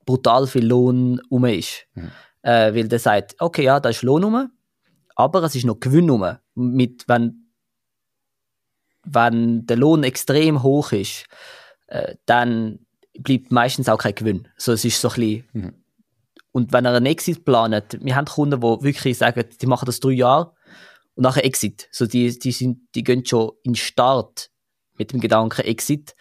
[0.07, 1.88] brutal viel Lohn rum ist.
[1.94, 2.12] Mhm.
[2.42, 4.53] Äh, weil der sagt, okay, ja, da ist Lohn rum,
[5.16, 6.24] aber es ist noch Gewinn rum.
[6.55, 7.43] Mit, wenn
[9.05, 11.27] wenn der Lohn extrem hoch ist,
[11.88, 12.81] äh, dann
[13.19, 14.49] bleibt meistens auch kein Gewinn.
[14.57, 15.85] So, es ist so ein bisschen, mhm.
[16.55, 19.99] Und wenn er einen Exit plant, wir haben Kunden, die wirklich sagen, die machen das
[19.99, 20.53] drei Jahre
[21.17, 21.88] und nachher Exit.
[21.90, 24.51] So die, die, sind, die gehen schon in den Start
[24.97, 26.14] mit dem Gedanken Exit.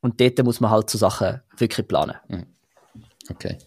[0.00, 2.16] Und dort muss man halt so Sachen wirklich planen.
[2.26, 2.46] Mhm.
[3.30, 3.58] Okay.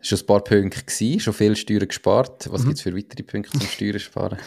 [0.00, 2.48] Schon ein paar Punkte gewesen, schon viel Steuern gespart.
[2.52, 2.66] Was mhm.
[2.66, 4.38] gibt es für weitere Punkte zum Steuern sparen?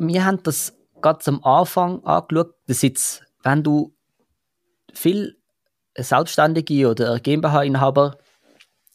[0.00, 3.94] Wir haben das ganz am Anfang angeschaut, dass jetzt, wenn du
[4.92, 5.36] viel
[5.96, 8.18] Selbstständige oder GmbH-Inhaber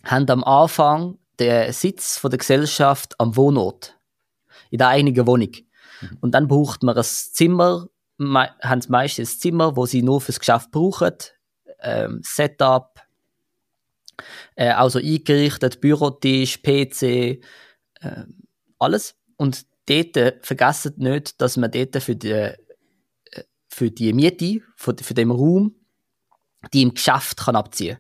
[0.04, 3.98] haben am Anfang den Sitz von der Gesellschaft am Wohnort,
[4.72, 5.52] in der eigenen Wohnung.
[6.02, 6.18] Mhm.
[6.22, 7.88] Und dann braucht man ein Zimmer,
[8.20, 11.14] haben sie meistens ein Zimmer, wo sie nur fürs Geschäft brauchen,
[11.82, 13.00] ähm, Setup,
[14.56, 17.40] äh, also eingerichtet, Bürotisch, PC, äh,
[18.80, 19.16] alles.
[19.38, 22.56] Und dort vergessen nicht, dass man dort für die, äh,
[23.70, 25.76] für die Miete, für, für den Raum,
[26.74, 27.98] die im Geschäft kann abziehen.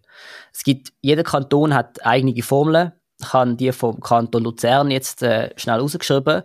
[0.54, 2.93] Es gibt, jeder Kanton hat eigene Formeln.
[3.19, 6.43] Ich habe die vom Kanton Luzern jetzt äh, schnell rausgeschrieben.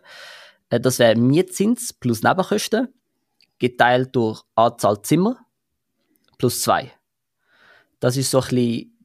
[0.71, 2.89] Äh, das wäre Mietzins plus Nebenkosten,
[3.59, 5.39] geteilt durch Anzahl Zimmer
[6.39, 6.93] plus zwei.
[8.01, 8.99] Das ist so ein bisschen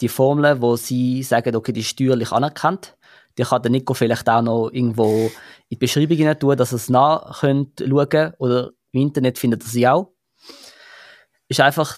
[0.00, 2.96] die Formel, wo sie sagen, okay, die ist steuerlich anerkannt.
[3.40, 5.30] Die kann der Nico vielleicht auch noch irgendwo in
[5.70, 9.88] die Beschreibung tun, dass ihr es nach könnt schauen oder im Internet findet ihr sie
[9.88, 10.12] auch.
[11.48, 11.96] Ist einfach,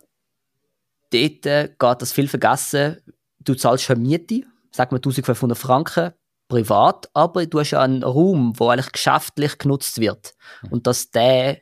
[1.11, 2.99] dort geht das viel vergessen.
[3.41, 6.13] Du zahlst schon Miete, sag mal 1500 Franken
[6.47, 10.35] privat, aber du hast ja einen Raum, wo eigentlich geschäftlich genutzt wird.
[10.71, 11.59] Und dass der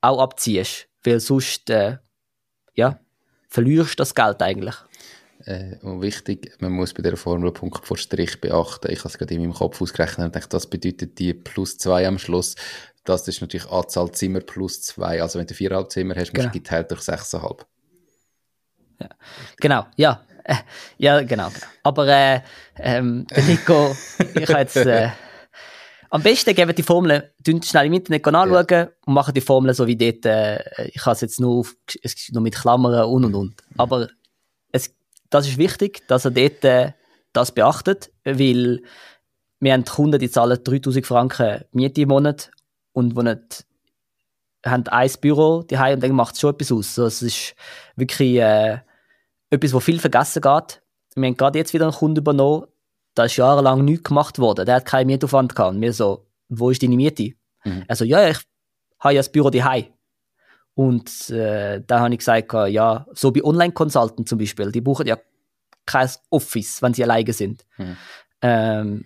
[0.00, 1.98] auch abziehst, weil sonst, äh,
[2.74, 2.98] ja,
[3.48, 4.74] verlierst das Geld eigentlich.
[5.46, 8.90] Äh, und wichtig, man muss bei dieser Formel Punkt vor Strich beachten.
[8.90, 12.06] Ich habe es gerade in meinem Kopf ausgerechnet und dachte, das bedeutet die plus zwei
[12.06, 12.54] am Schluss.
[13.04, 15.20] Das ist natürlich Anzahl Zimmer plus zwei.
[15.20, 16.44] Also wenn du viereinhalb Zimmer hast, genau.
[16.44, 17.66] musst du geteilt durch sechseinhalb.
[19.00, 19.08] Ja.
[19.60, 20.24] Genau, ja.
[20.44, 20.54] Äh,
[20.96, 21.48] ja, genau.
[21.48, 21.66] genau.
[21.82, 22.40] Aber äh,
[22.78, 23.94] ähm, Nico,
[24.34, 24.76] ich habe jetzt...
[24.76, 25.10] Äh,
[26.10, 27.24] am besten geben die Formeln,
[27.64, 28.88] schnell im Internet anschauen ja.
[29.04, 30.24] und machen die Formeln so wie dort.
[30.24, 31.74] Äh, ich habe es jetzt nur, auf,
[32.30, 33.54] nur mit Klammern und und und.
[33.76, 34.06] Aber
[35.34, 36.92] das ist wichtig, dass er dort äh,
[37.32, 38.82] das beachtet, weil
[39.58, 42.50] wir haben Kunden, die zahlen 3000 Franken Miete im Monat
[42.92, 43.40] und wohnen,
[44.64, 46.98] haben ein Büro daheim und dann macht es schon etwas aus.
[46.98, 47.54] Also es ist
[47.96, 48.78] wirklich äh,
[49.50, 50.82] etwas, wo viel vergessen geht.
[51.16, 52.66] Wir haben gerade jetzt wieder einen Kunden übernommen,
[53.14, 54.66] da ist jahrelang nichts gemacht worden.
[54.66, 55.74] Der hat keinen Mietaufwand gehabt.
[55.74, 57.32] Und wir so, wo ist deine Miete?
[57.64, 57.84] Mhm.
[57.88, 58.38] Also, ja, ich
[59.00, 59.86] habe ja das Büro daheim.
[60.74, 65.18] Und äh, da habe ich gesagt, ja, so wie Online-Consultant zum Beispiel, die brauchen ja
[65.86, 67.64] kein Office, wenn sie alleine sind.
[67.78, 67.96] Mhm.
[68.42, 69.04] Ähm,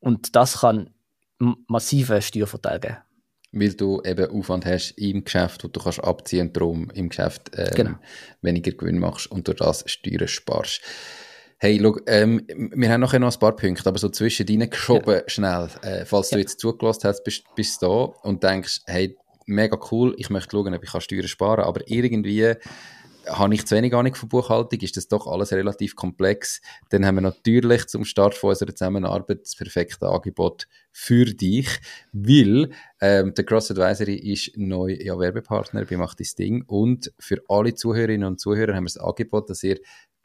[0.00, 0.90] und das kann
[1.38, 2.96] massive Steuervorteile geben.
[3.52, 7.50] Weil du eben Aufwand hast im Geschäft, wo du kannst abziehen und darum im Geschäft
[7.54, 7.94] ähm, genau.
[8.42, 10.82] weniger Gewinn machst und durch das Steuern sparst.
[11.58, 15.22] Hey, look, ähm, wir haben noch ein paar Punkte, aber so zwischen deinen geschoben ja.
[15.26, 15.68] schnell.
[15.82, 16.36] Äh, falls ja.
[16.36, 19.16] du jetzt zugelassen hast, bist, bist du da und denkst, hey,
[19.48, 22.54] mega cool, ich möchte schauen, ob ich Steuern sparen kann, aber irgendwie
[23.28, 26.60] habe ich zu wenig Ahnung von Buchhaltung, ist das doch alles relativ komplex.
[26.90, 31.68] Dann haben wir natürlich zum Start von unserer Zusammenarbeit das perfekte Angebot für dich,
[32.12, 36.64] weil ähm, der Cross Advisory ist neu ja, Werbepartner bei Macht das Ding.
[36.66, 39.78] Und für alle Zuhörerinnen und Zuhörer haben wir das Angebot, dass ihr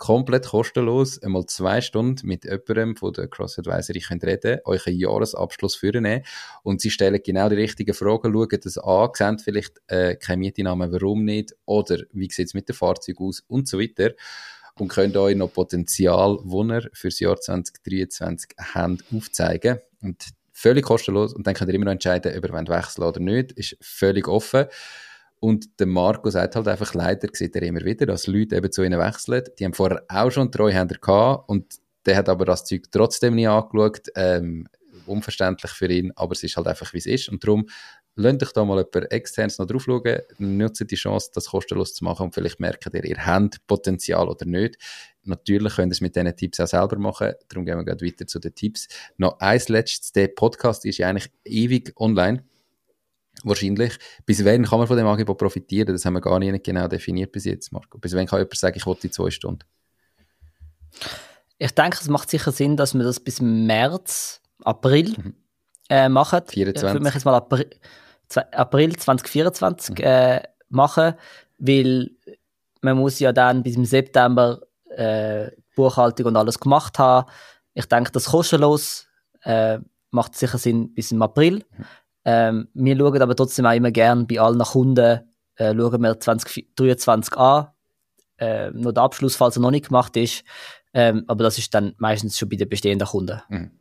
[0.04, 4.98] komplett kostenlos einmal zwei Stunden mit jemandem von der Cross Advisory könnt reden, euch einen
[4.98, 6.24] Jahresabschluss führen
[6.62, 10.92] und sie stellen genau die richtigen Fragen, schauen das an, sehen vielleicht äh, keine Mieteinnahmen,
[10.92, 11.56] warum nicht?
[11.64, 13.46] Oder wie sieht es mit dem Fahrzeug aus?
[13.48, 14.12] Und so weiter.
[14.78, 19.80] Und könnt euch noch Potenzial, das für das Jahr 2023 haben, aufzeigen.
[20.02, 21.34] Und völlig kostenlos.
[21.34, 24.66] Und dann könnt ihr immer noch entscheiden, ob ihr wechseln oder nicht, ist völlig offen.
[25.44, 28.82] Und der Marco sagt halt einfach, leider sieht er immer wieder, dass Leute eben zu
[28.82, 29.44] ihnen wechseln.
[29.60, 31.66] Die haben vorher auch schon Treuhänder gehabt und
[32.06, 34.08] der hat aber das Zeug trotzdem nie angeschaut.
[34.16, 34.70] Ähm,
[35.06, 37.28] unverständlich für ihn, aber es ist halt einfach, wie es ist.
[37.28, 37.68] Und darum,
[38.16, 42.06] lasst euch da mal jemand externes noch drauf schauen, nutzt die Chance, das kostenlos zu
[42.06, 44.78] machen und vielleicht merkt ihr, ihr habt Potenzial oder nicht.
[45.24, 48.26] Natürlich könnt ihr es mit diesen Tipps auch selber machen, darum gehen wir gerade weiter
[48.26, 48.88] zu den Tipps.
[49.18, 52.46] Noch eins letztes, der Podcast ist ja eigentlich ewig online
[53.44, 53.98] wahrscheinlich.
[54.26, 55.94] Bis wann kann man von dem Angebot profitieren?
[55.94, 57.98] Das haben wir gar nicht genau definiert bis jetzt, Marco.
[57.98, 59.64] Bis wann kann jemand sagen, ich wollte die zwei Stunden?
[61.58, 65.36] Ich denke, es macht sicher Sinn, dass wir das bis März, April mhm.
[65.90, 66.42] äh, machen.
[66.48, 66.76] 24.
[66.76, 67.70] Ich würde mich jetzt mal April,
[68.52, 70.04] April 2024 mhm.
[70.04, 71.14] äh, machen,
[71.58, 72.12] weil
[72.82, 77.30] man muss ja dann bis im September äh, Buchhaltung und alles gemacht haben.
[77.74, 79.08] Ich denke, das kostenlos
[79.44, 79.80] äh,
[80.12, 81.64] macht sicher Sinn bis im April.
[81.78, 81.86] Mhm.
[82.26, 85.20] Ähm, wir schauen aber trotzdem auch immer gerne bei allen Kunden,
[85.56, 87.68] äh, schauen wir 2023 an,
[88.38, 90.44] äh, noch der Abschluss, falls er noch nicht gemacht ist.
[90.94, 93.42] Ähm, aber das ist dann meistens schon bei den bestehenden Kunden.
[93.50, 93.72] Mhm.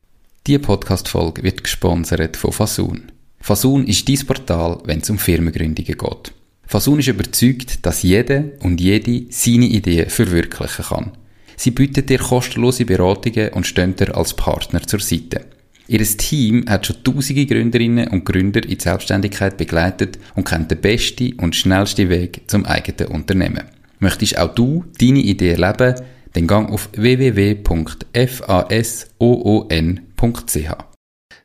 [0.46, 3.12] Die Podcast-Folge wird gesponsert von Fasun.
[3.40, 6.32] Fasun ist dein Portal, wenn es um Firmengründungen geht.
[6.66, 11.12] Fasun ist überzeugt, dass jede und jede seine Ideen verwirklichen kann.
[11.56, 15.44] Sie bietet dir kostenlose Beratungen und stehen dir als Partner zur Seite.
[15.88, 20.80] Ihr Team hat schon tausende Gründerinnen und Gründer in die Selbstständigkeit begleitet und kennt den
[20.80, 23.64] besten und schnellsten Weg zum eigenen Unternehmen.
[23.98, 26.00] Möchtest auch du deine Idee erleben?
[26.32, 27.58] Dann gang auf www.fasoon.ch.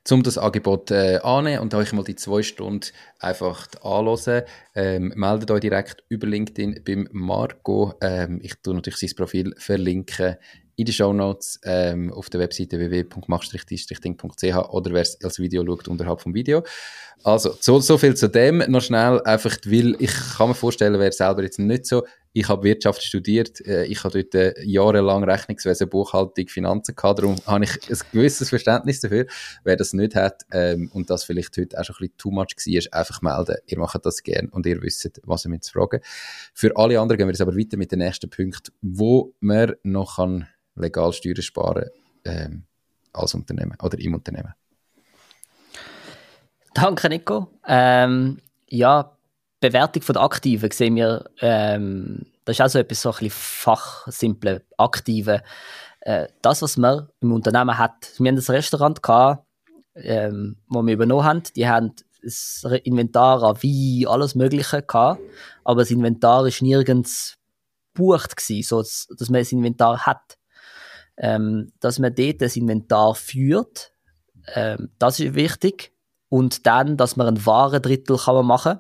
[0.10, 2.86] Um das Angebot äh, annehmen und euch mal die zwei Stunden
[3.20, 7.94] einfach anhören, ähm, meldet euch direkt über LinkedIn beim Marco.
[8.00, 10.38] Ähm, ich tue natürlich sein Profil verlinken
[10.78, 15.88] in den Show Notes ähm, auf der Webseite www.mach-ding.ch oder wer es als Video schaut,
[15.88, 16.64] unterhalb vom Video.
[17.24, 18.60] Also, so, so viel zu dem.
[18.68, 22.06] Noch schnell, einfach, weil ich kann mir vorstellen, wer selber jetzt nicht so.
[22.32, 27.36] Ich habe Wirtschaft studiert, äh, ich habe dort äh, jahrelang Rechnungswesen, Buchhaltung, Finanzen gehabt, darum
[27.48, 29.26] habe ich ein gewisses Verständnis dafür.
[29.64, 32.56] Wer das nicht hat ähm, und das vielleicht heute auch schon ein bisschen too much
[32.56, 33.56] war, einfach melden.
[33.66, 36.02] Ihr macht das gerne und ihr wisst, was ihr mit zu fragen.
[36.54, 40.18] Für alle anderen gehen wir jetzt aber weiter mit dem nächsten Punkt, wo man noch
[40.18, 41.90] kann legal Steuern sparen
[42.26, 42.64] ähm,
[43.14, 44.54] als Unternehmen oder im Unternehmen.
[46.74, 47.48] Danke, Nico.
[47.66, 49.18] Ähm, ja,
[49.60, 54.64] Bewertung von der Aktiven sehen wir, ähm, das ist auch so etwas so ein fachsimple
[54.78, 55.42] Aktive.
[56.02, 59.44] Äh, das, was man im Unternehmen hat, wir haben ein Restaurant gehabt,
[59.96, 65.22] ähm, wo wir übernommen haben, die haben das Inventar an Wein, alles Mögliche gehabt,
[65.64, 67.38] aber das Inventar ist nirgends
[67.96, 70.38] gewesen, so dass man das Inventar hat
[71.18, 73.92] ähm, dass man dort das Inventar führt.
[74.54, 75.92] Ähm, das ist wichtig.
[76.30, 78.80] Und dann, dass man ein Warendrittel kann man machen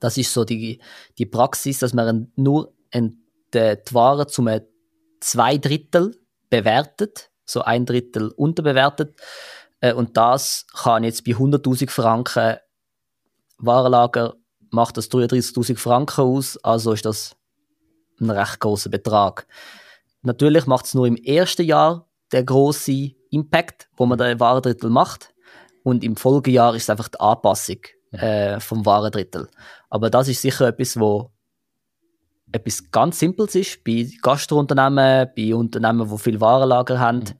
[0.00, 0.80] Das ist so die,
[1.18, 3.22] die Praxis, dass man nur ein,
[3.54, 4.48] die, die Ware zum
[5.20, 6.16] zwei Drittel
[6.50, 9.20] bewertet, so ein Drittel unterbewertet.
[9.80, 12.56] Äh, und das kann jetzt bei 100.000 Franken
[13.58, 14.34] Warenlager
[14.70, 17.36] macht das 33.000 Franken aus, also ist das
[18.20, 19.46] ein recht großer Betrag.
[20.22, 25.34] Natürlich macht es nur im ersten Jahr der große Impact, wo man den Warendrittel macht.
[25.82, 27.78] Und im Folgejahr ist es einfach die Anpassung
[28.12, 29.48] äh, vom Warendrittel.
[29.90, 31.32] Aber das ist sicher etwas, wo
[32.52, 37.34] etwas ganz Simples ist bei Gastrounternehmen, bei Unternehmen, die viel Warenlager haben, mhm.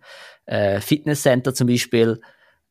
[0.46, 2.20] äh, Fitnesscenter zum Beispiel,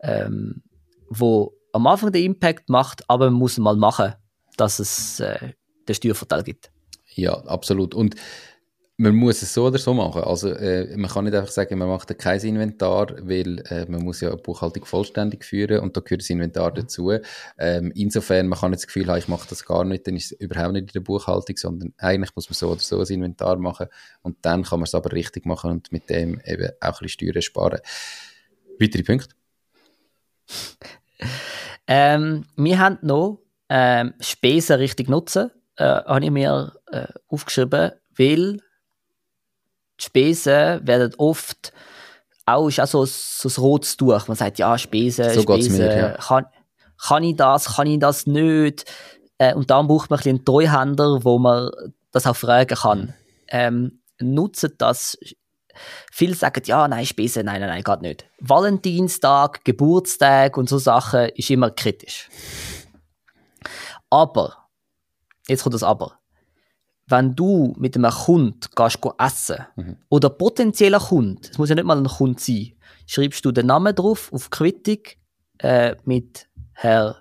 [0.01, 0.63] ähm,
[1.09, 4.13] wo am Anfang den Impact macht, aber man muss mal machen,
[4.57, 5.53] dass es äh,
[5.87, 6.71] den Steuervorteil gibt.
[7.13, 7.93] Ja, absolut.
[7.93, 8.15] Und
[9.01, 10.23] man muss es so oder so machen.
[10.23, 14.21] Also äh, man kann nicht einfach sagen, man macht kein Inventar, weil äh, man muss
[14.21, 17.11] ja eine Buchhaltung vollständig führen und da gehört das Inventar dazu.
[17.57, 20.33] Ähm, insofern, man kann nicht das Gefühl haben, ich mache das gar nicht, dann ist
[20.33, 23.57] es überhaupt nicht in der Buchhaltung, sondern eigentlich muss man so oder so ein Inventar
[23.57, 23.87] machen
[24.21, 27.09] und dann kann man es aber richtig machen und mit dem eben auch ein bisschen
[27.09, 27.79] Steuern sparen.
[28.79, 29.33] Weitere Punkte?
[31.87, 38.59] ähm, wir haben noch ähm, Spesen richtig nutzen, äh, habe ich mir äh, aufgeschrieben, weil
[40.01, 41.71] die Spesen werden oft
[42.45, 44.27] auch, ist auch so, so ein rotes Tuch.
[44.27, 46.09] Man sagt, ja, Spesen, so Spesen, mir, ja.
[46.13, 46.45] kann,
[47.07, 48.85] kann ich das, kann ich das nicht?
[49.37, 51.69] Äh, und dann braucht man ein einen Treuhänder, wo man
[52.11, 53.13] das auch fragen kann.
[53.47, 55.17] Ähm, nutzen das.
[56.11, 58.25] Viele sagen, ja, nein, Spesen, nein, nein, nein, geht nicht.
[58.39, 62.27] Valentinstag, Geburtstag und so Sachen ist immer kritisch.
[64.09, 64.67] Aber,
[65.47, 66.20] jetzt kommt das Aber
[67.11, 69.97] wenn du mit einem Kunden gehst essen mhm.
[70.09, 72.73] oder potenzieller Kunde, es muss ja nicht mal ein Kunde sein,
[73.05, 74.99] schreibst du den Namen drauf auf Quittung
[75.59, 77.17] äh, mit Herr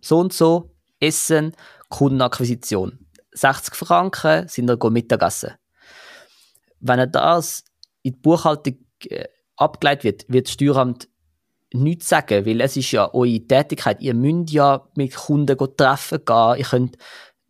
[0.00, 0.70] so und so,
[1.00, 1.52] Essen,
[1.88, 3.06] Kundenakquisition.
[3.32, 5.52] 60 Franken sind er Mittagessen.
[6.80, 7.64] Wenn er das
[8.02, 9.24] in die Buchhaltung äh,
[9.56, 11.08] abgeleitet wird, wird das Steueramt
[11.72, 14.00] nichts sagen, weil es ist ja eure Tätigkeit.
[14.00, 16.96] Ihr müsst ja mit Kunden treffen gehen, ihr könnt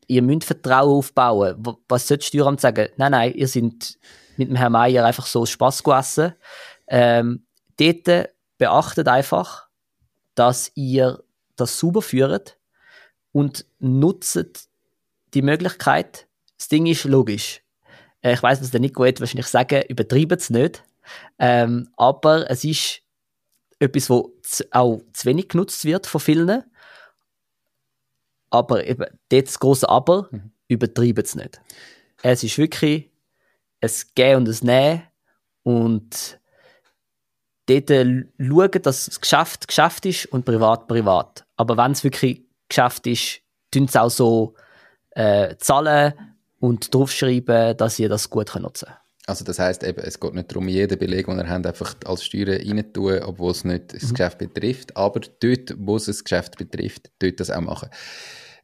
[0.09, 1.63] ihr müsst Vertrauen aufbauen.
[1.89, 2.89] Was sollte das Steueramt sagen?
[2.97, 3.99] Nein, nein, ihr seid
[4.37, 6.35] mit dem Herrn Meier einfach so Spaß gegessen.
[6.89, 7.47] Ähm,
[7.79, 9.69] dort beachtet einfach,
[10.35, 11.23] dass ihr
[11.57, 12.59] das sauber führt
[13.33, 14.69] und nutzt
[15.35, 16.27] die Möglichkeit.
[16.57, 17.63] Das Ding ist logisch.
[18.23, 20.83] Äh, ich weiß, was der Nico wird wahrscheinlich sagen, übertreibt es nicht.
[21.39, 23.03] Ähm, aber es ist
[23.79, 24.33] etwas, wo
[24.71, 26.65] auch zu wenig genutzt wird von vielen.
[28.51, 30.51] Aber eben, dort das große Aber, mhm.
[30.69, 31.61] übertreiben es nicht.
[32.23, 33.11] Es ist wirklich
[33.81, 35.03] ein Gehen und ein Nehmen
[35.63, 36.41] und
[37.67, 41.45] dort schauen, dass das Geschäft Geschäft ist und privat privat.
[41.57, 43.41] Aber wenn es wirklich Geschäft ist,
[43.71, 44.55] tun sie auch so
[45.11, 46.15] äh, zahlen
[46.59, 48.99] und draufschreiben, dass ihr das gut nutzen könnt.
[49.29, 52.25] Also das heißt eben, es geht nicht darum, jeden Beleg, den ihr habt, einfach als
[52.25, 54.15] Steuern rein tun, obwohl es nicht das mhm.
[54.15, 57.91] Geschäft betrifft, aber dort, wo es das Geschäft betrifft, dort das auch machen.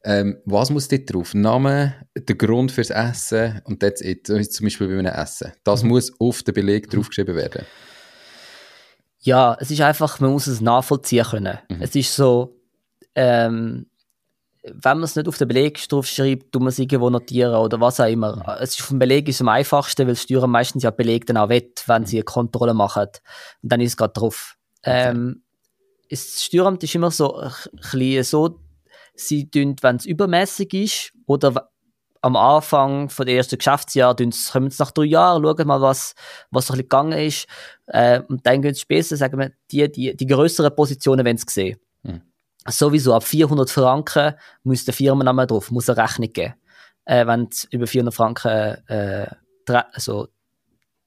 [0.04, 1.34] Ähm, was muss dort drauf?
[1.34, 4.26] Name, der Grund fürs Essen und that's it.
[4.26, 5.52] Zum Beispiel bei einem Essen.
[5.64, 5.90] Das mhm.
[5.90, 6.96] muss auf den Beleg mhm.
[6.96, 7.66] draufgeschrieben werden.
[9.20, 11.58] Ja, es ist einfach, man muss es nachvollziehen können.
[11.68, 11.82] Mhm.
[11.82, 12.58] Es ist so,
[13.14, 13.86] ähm,
[14.72, 18.00] wenn man es nicht auf den Beleg draufschreibt, tut man es irgendwo notieren oder was
[18.00, 18.36] auch immer.
[18.36, 18.42] Mhm.
[18.60, 21.82] Es ist vom Beleg ist am einfachsten, weil Steuern meistens ja Beleg dann auch wett,
[21.86, 22.06] wenn mhm.
[22.06, 23.08] sie eine Kontrolle machen.
[23.62, 24.56] Und dann ist es gerade drauf.
[24.80, 25.10] Okay.
[25.10, 25.42] Ähm,
[26.08, 28.60] das Steueramt ist immer so ein bisschen so,
[29.14, 31.70] sie tun, wenn es übermäßig ist oder
[32.22, 36.14] am Anfang von der ersten Geschäftsjahr kommen sie nach drei Jahren, schauen mal, was,
[36.50, 37.46] was so ein bisschen gegangen ist.
[37.86, 41.44] Äh, und dann gehen sie später, sagen wir, die, die, die größeren Positionen wenn sie
[41.48, 41.78] sehen.
[42.02, 42.22] Mhm
[42.68, 46.54] sowieso ab 400 Franken muss der Firmenname drauf, muss eine Rechnung geben.
[47.04, 49.26] Äh, wenn es über 400 Franken äh,
[49.66, 50.28] also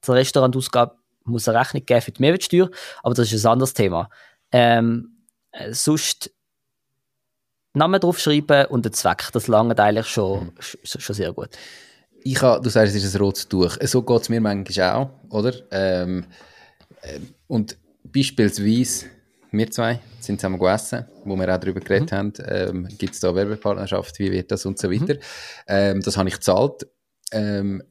[0.00, 2.70] das Restaurant ausgab, muss eine Rechnung geben für die Mehrwertsteuer,
[3.02, 4.08] aber das ist ein anderes Thema.
[4.52, 5.18] Ähm,
[5.52, 6.30] äh, sonst
[7.74, 10.52] Namen draufschreiben und den Zweck, das lange eigentlich schon, mhm.
[10.84, 11.50] schon sehr gut.
[12.24, 13.76] Ich habe, du sagst, es ist ein rotes Tuch.
[13.82, 15.52] So geht es mir manchmal auch, oder?
[15.70, 16.26] Ähm,
[17.02, 19.06] äh, und beispielsweise
[19.50, 22.16] wir zwei sind zusammen gegessen, wo wir auch darüber geredet mhm.
[22.16, 25.14] haben, ähm, gibt es da Werbepartnerschaft, wie wird das und so weiter.
[25.14, 25.20] Mhm.
[25.66, 26.86] Ähm, das habe ich gezahlt.
[27.32, 27.82] Ähm,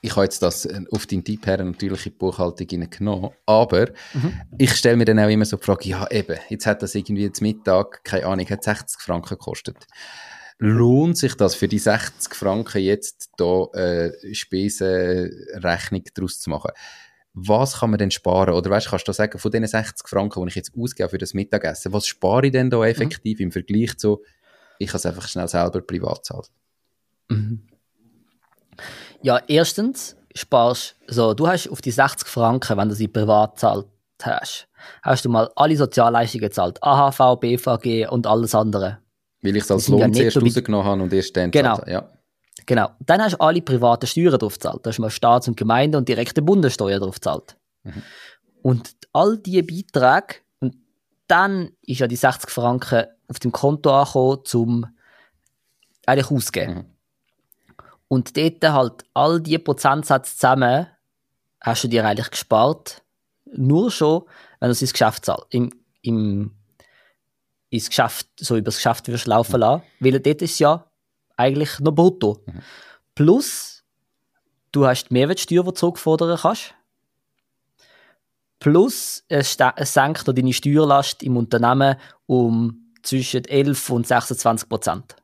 [0.00, 3.88] ich habe jetzt das äh, auf deinen Tipp her natürlich in die Buchhaltung genommen, aber
[4.14, 4.40] mhm.
[4.58, 7.30] ich stelle mir dann auch immer so die Frage, ja eben, jetzt hat das irgendwie
[7.32, 9.86] zum Mittag, keine Ahnung, hat 60 Franken gekostet.
[10.58, 16.70] Lohnt sich das für die 60 Franken jetzt da äh, Spesenrechnung daraus zu machen?
[17.38, 18.54] Was kann man denn sparen?
[18.54, 21.34] Oder weißt, kannst du sagen, von diesen 60 Franken, die ich jetzt ausgebe für das
[21.34, 23.44] Mittagessen, was spare ich denn da effektiv mhm.
[23.44, 24.22] im Vergleich zu,
[24.78, 26.50] ich habe es einfach schnell selber privat zahlt?
[27.28, 27.60] Mhm.
[29.20, 33.86] Ja, erstens sparst so, du hast auf die 60 Franken, wenn du sie privat zahlt
[34.22, 34.66] hast,
[35.02, 38.98] hast du mal alle Sozialleistungen gezahlt, AHV, BVG und alles andere.
[39.42, 41.82] Weil ich es als Lohn ja zuerst rausgenommen habe und erst dann Genau.
[41.86, 42.08] Ja.
[42.66, 42.90] Genau.
[43.00, 44.84] Dann hast du alle privaten Steuern drauf gezahlt.
[44.84, 47.56] Da hast du mal Staats- und Gemeinde- und direkte Bundessteuer drauf gezahlt.
[47.84, 48.02] Mhm.
[48.62, 50.76] Und all diese Beiträge, und
[51.28, 54.86] dann ist ja die 60 Franken auf dem Konto angekommen, zum
[56.06, 56.74] eigentlich ausgeben.
[56.74, 56.84] Mhm.
[58.08, 60.86] Und dort halt all diese Prozentsätze zusammen
[61.60, 63.02] hast du dir eigentlich gespart.
[63.52, 64.22] Nur schon,
[64.60, 65.46] wenn du es ins Geschäft zahlst.
[65.50, 65.70] Im,
[66.02, 66.52] im,
[67.70, 69.82] ins Geschäft, so über das Geschäft wirst laufen lassen.
[70.00, 70.85] Weil dort ist ja
[71.36, 72.42] eigentlich noch brutto.
[72.46, 72.62] Mhm.
[73.14, 73.84] Plus,
[74.72, 76.74] du hast die Mehrwertsteuer, die du zurückfordern kannst.
[78.58, 85.16] Plus, es, es senkt noch deine Steuerlast im Unternehmen um zwischen 11 und 26 Prozent.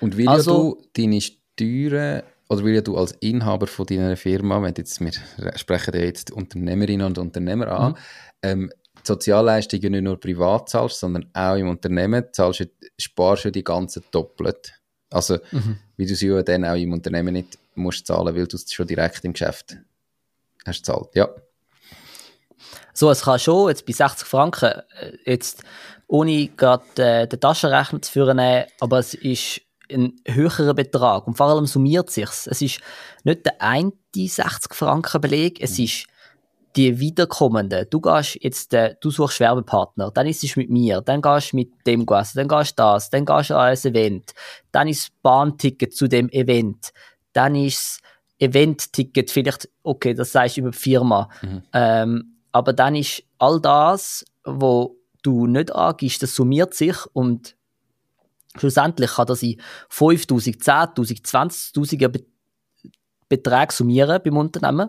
[0.00, 4.74] Und wie also, du deine Steuern oder wie du als Inhaber von deiner Firma, wenn
[4.76, 5.12] jetzt, wir
[5.56, 7.96] sprechen ja jetzt Unternehmerinnen und Unternehmer an, mhm.
[8.42, 8.70] ähm,
[9.08, 12.66] Sozialleistungen nicht nur privat zahlst, sondern auch im Unternehmen, zahlst du,
[12.98, 14.72] sparst du die ganze doppelt.
[15.10, 15.78] Also, mhm.
[15.96, 18.86] wie du sie ja dann auch im Unternehmen nicht musst zahlen, weil du es schon
[18.86, 19.76] direkt im Geschäft
[20.66, 21.14] hast zahlt.
[21.14, 21.28] Ja.
[22.92, 25.62] So, es kann schon jetzt bei 60 Franken, äh, jetzt
[26.08, 28.40] ohne gerade äh, den Taschenrechner zu führen,
[28.80, 32.80] aber es ist ein höherer Betrag und vor allem summiert sich Es ist
[33.24, 35.84] nicht der eine 60 Franken Beleg, es mhm.
[35.84, 36.06] ist
[36.78, 41.20] die wiederkommenden, du gehst jetzt, äh, du suchst Werbepartner, dann ist es mit mir, dann
[41.20, 44.32] gehst du mit dem essen, dann gehst du das, dann gehst du an ein Event,
[44.70, 46.92] dann ist das Bahnticket zu dem Event,
[47.32, 48.00] dann ist
[48.38, 51.62] das Event-Ticket vielleicht, okay, das sagst du über die Firma, mhm.
[51.72, 57.56] ähm, aber dann ist all das, wo du nicht angibst, das summiert sich und
[58.56, 59.60] schlussendlich kann das in
[59.90, 62.24] 5'000, 10'000, 20'000 Be
[63.28, 64.88] Beträge summieren beim Unternehmen.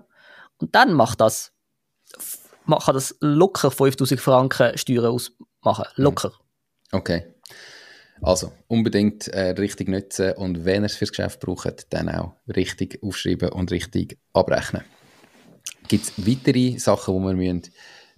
[0.59, 1.51] Und dann macht das
[2.65, 5.85] man kann das locker 5000 Franken Steuern ausmachen.
[5.95, 6.03] Mhm.
[6.03, 6.31] Locker.
[6.91, 7.23] Okay.
[8.21, 13.01] Also, unbedingt äh, richtig nutzen und wenn ihr es fürs Geschäft braucht, dann auch richtig
[13.01, 14.83] aufschreiben und richtig abrechnen.
[15.87, 17.71] Gibt es weitere Sachen, die wir müssen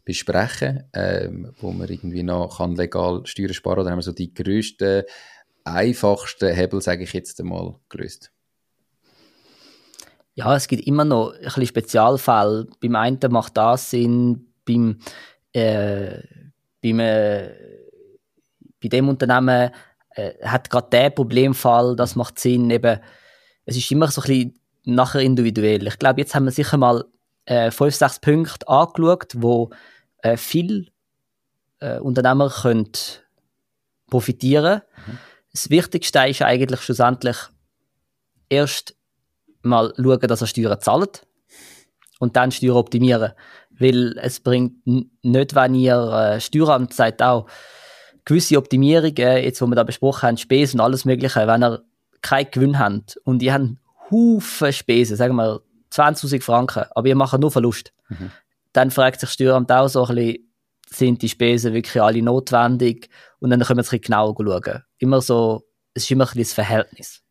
[0.04, 3.82] besprechen ähm, wo man irgendwie noch kann legal Steuern sparen kann?
[3.84, 5.04] Oder haben wir so die grössten,
[5.64, 8.32] einfachsten Hebel, sage ich jetzt einmal, gelöst?
[10.34, 12.68] Ja, es gibt immer noch ein bisschen Spezialfälle.
[12.82, 15.00] Beim einen macht das Sinn, beim,
[15.54, 16.20] äh,
[16.82, 17.50] beim äh,
[18.82, 19.72] bei dem Unternehmen
[20.16, 22.70] äh, hat gerade der Problemfall, das macht Sinn.
[22.70, 23.00] Eben,
[23.66, 25.88] es ist immer so ein bisschen nachher individuell.
[25.88, 27.06] Ich glaube, jetzt haben wir sicher mal
[27.46, 29.70] äh, fünf, sechs Punkte angeschaut, wo
[30.24, 30.88] äh, viele
[31.80, 32.92] äh, Unternehmer können
[34.10, 34.82] profitieren.
[35.06, 35.18] Mhm.
[35.52, 37.38] Das Wichtigste ist eigentlich schlussendlich
[38.50, 38.96] erst
[39.64, 41.26] mal schauen, dass er Steuern zahlt
[42.20, 43.34] und dann Steuern optimieren.
[43.72, 47.48] Weil es bringt nicht, wenn ihr äh, Steueramt sagt auch,
[48.26, 51.84] gewisse Optimierungen, jetzt wo wir da besprochen haben, Spesen und alles mögliche, wenn ihr
[52.22, 53.70] keinen Gewinn habt und ihr habt
[54.12, 58.32] Haufen Spesen, sagen wir 20.000 Franken, aber ihr macht nur Verlust, mhm.
[58.74, 60.52] dann fragt sich Steueramt auch so ein bisschen,
[60.94, 63.10] sind die Spesen wirklich alle notwendig?
[63.40, 64.84] Und dann können wir ein bisschen genauer schauen.
[65.00, 67.22] Immer so, es ist immer ein bisschen das Verhältnis.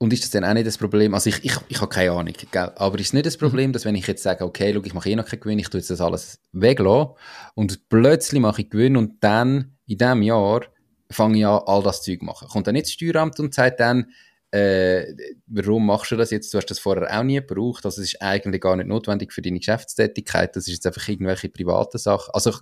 [0.00, 2.32] Und ist das dann auch nicht das Problem, also ich, ich, ich habe keine Ahnung,
[2.52, 2.72] gell?
[2.76, 3.72] aber ist es nicht das Problem, mhm.
[3.72, 5.80] dass wenn ich jetzt sage, okay, schau, ich mache eh noch keinen Gewinn, ich tue
[5.80, 7.14] jetzt das alles weglassen
[7.54, 10.62] und plötzlich mache ich Gewinn und dann in diesem Jahr
[11.10, 12.46] fange ich an, all das Zeug zu machen.
[12.48, 14.12] Kommt dann nicht das Steueramt und sagt dann,
[14.52, 15.04] äh,
[15.48, 16.54] warum machst du das jetzt?
[16.54, 19.42] Du hast das vorher auch nie gebraucht, also es ist eigentlich gar nicht notwendig für
[19.42, 22.30] deine Geschäftstätigkeit, das ist jetzt einfach irgendwelche private Sachen.
[22.34, 22.52] Also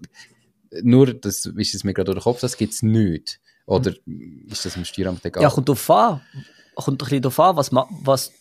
[0.83, 3.41] nur, das ist es mir gerade durch den Kopf, das gibt es nicht.
[3.67, 4.47] Oder mhm.
[4.51, 5.43] ist das im Steueramt egal?
[5.43, 6.23] Ja, kommt drauf an
[6.77, 8.33] kommt ein bisschen darauf an, was, was,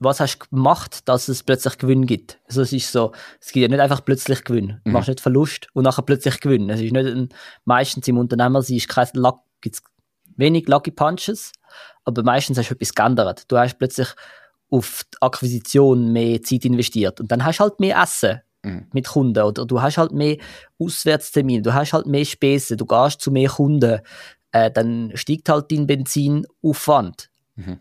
[0.00, 2.38] was hast du gemacht, dass es plötzlich Gewinn gibt.
[2.48, 4.80] Also es ist so, es gibt ja nicht einfach plötzlich Gewinn.
[4.84, 4.92] Du mhm.
[4.92, 6.70] machst nicht Verlust und nachher plötzlich Gewinn.
[6.70, 7.28] Es ist nicht ein,
[7.64, 9.82] meistens im Unternehmer ist kein Luck, gibt's
[10.36, 11.52] wenig Lucky Punches,
[12.04, 13.44] aber meistens hast du etwas geändert.
[13.48, 14.08] Du hast plötzlich
[14.70, 18.86] auf die Akquisition mehr Zeit investiert und dann hast du halt mehr Essen mhm.
[18.92, 20.38] mit Kunden oder du hast halt mehr
[20.78, 24.00] Auswärtstermine, du hast halt mehr Spesen, du gehst zu mehr Kunden,
[24.52, 27.30] äh, dann steigt halt dein Benzinaufwand.
[27.56, 27.78] Mhm.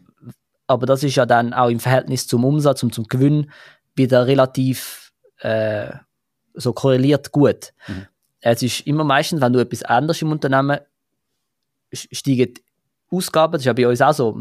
[0.67, 3.51] Aber das ist ja dann auch im Verhältnis zum Umsatz und zum Gewinn
[3.95, 5.91] wieder relativ äh,
[6.53, 7.73] so korreliert gut.
[7.87, 8.07] Mhm.
[8.39, 10.79] Es ist immer meistens, wenn du etwas änderst im Unternehmen,
[11.93, 12.53] steigen
[13.09, 14.37] Ausgaben, das ist ja bei uns auch so.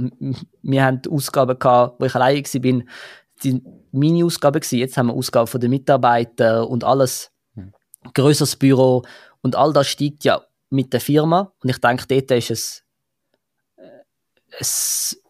[0.62, 2.82] Wir haben Ausgaben gehabt, wo ich alleine war,
[3.42, 3.62] die
[3.92, 4.78] meine Ausgaben gewesen.
[4.78, 7.30] Jetzt haben wir Ausgaben von den Mitarbeitern und alles.
[7.54, 7.72] Mhm.
[8.14, 9.02] Größeres Büro
[9.42, 11.52] und all das steigt ja mit der Firma.
[11.62, 12.84] Und ich denke, dort ist es,
[13.76, 13.82] äh,
[14.58, 15.21] es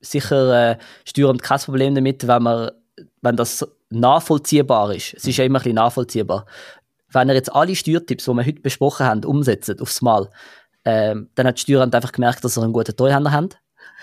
[0.00, 2.70] sicher äh, Steueramt kein Problem damit, wenn, man,
[3.22, 5.14] wenn das nachvollziehbar ist.
[5.14, 6.46] Es ist ja immer ein bisschen nachvollziehbar.
[7.08, 10.30] Wenn ihr jetzt alle Steuertipps, die wir heute besprochen haben, umsetzt aufs Mal,
[10.84, 13.58] ähm, dann hat die Steueramt einfach gemerkt, dass ihr einen guten Treuhänder habt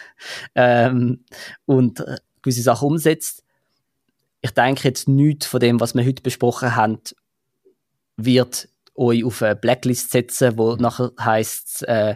[0.56, 1.24] ähm,
[1.66, 3.44] und äh, gewisse Sachen umsetzt.
[4.42, 7.00] Ich denke jetzt nichts von dem, was wir heute besprochen haben,
[8.18, 12.16] wird euch auf eine Blacklist setzen, wo nachher heisst, äh,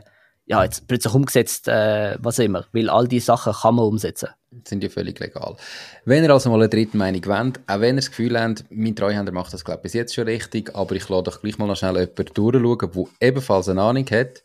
[0.51, 2.65] ja, jetzt plötzlich umgesetzt, äh, was immer.
[2.73, 4.29] Weil all diese Sachen kann man umsetzen.
[4.67, 5.55] Sind ja völlig legal.
[6.03, 8.93] Wenn ihr also mal eine dritte Meinung wollt, auch wenn ihr das Gefühl habt, mein
[8.93, 11.67] Treuhänder macht das, glaube ich, bis jetzt schon richtig, aber ich lade doch gleich mal
[11.67, 14.43] noch schnell jemanden durchschauen, der ebenfalls eine Ahnung hat,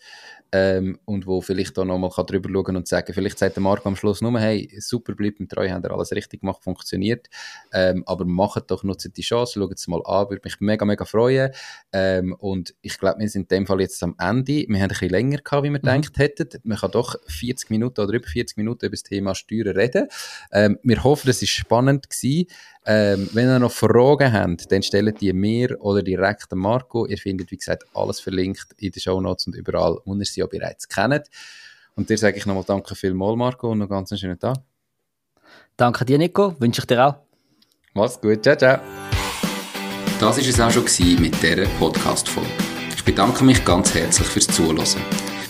[0.57, 3.96] ähm, und wo vielleicht auch nochmal drüber schauen und sagen, vielleicht sagt der Marco am
[3.96, 7.28] Schluss nur, hey, super, bleibt im Treuhänder, alles richtig gemacht, funktioniert,
[7.72, 11.04] ähm, aber macht doch, nutzt die Chance, schaut es mal an, würde mich mega, mega
[11.04, 11.52] freuen.
[11.92, 14.88] Ähm, und ich glaube, wir sind in dem Fall jetzt am Ende, wir haben ein
[14.88, 16.02] bisschen länger gehabt, wie wir mhm.
[16.02, 19.76] gedacht hätten, man kann doch 40 Minuten oder über 40 Minuten über das Thema Steuern
[19.76, 20.09] reden,
[20.52, 22.46] ähm, wir hoffen, es war spannend gewesen,
[22.87, 27.07] ähm, wenn ihr noch Fragen habt, dann stellt die mir oder direkt an Marco.
[27.07, 30.41] Ihr findet, wie gesagt, alles verlinkt in den Show Notes und überall, wo ihr sie
[30.41, 31.26] ja bereits kennt.
[31.97, 34.59] Und dir sage ich nochmal danke vielmals, Marco, und noch ganz einen schönen Tag.
[35.76, 36.55] Danke dir, Nico.
[36.61, 37.16] Wünsche ich dir auch.
[37.95, 38.43] Mach's gut.
[38.43, 38.78] Ciao, ciao.
[40.20, 42.49] Das war es auch schon mit dieser Podcast-Folge.
[42.95, 45.26] Ich bedanke mich ganz herzlich fürs Zuhören.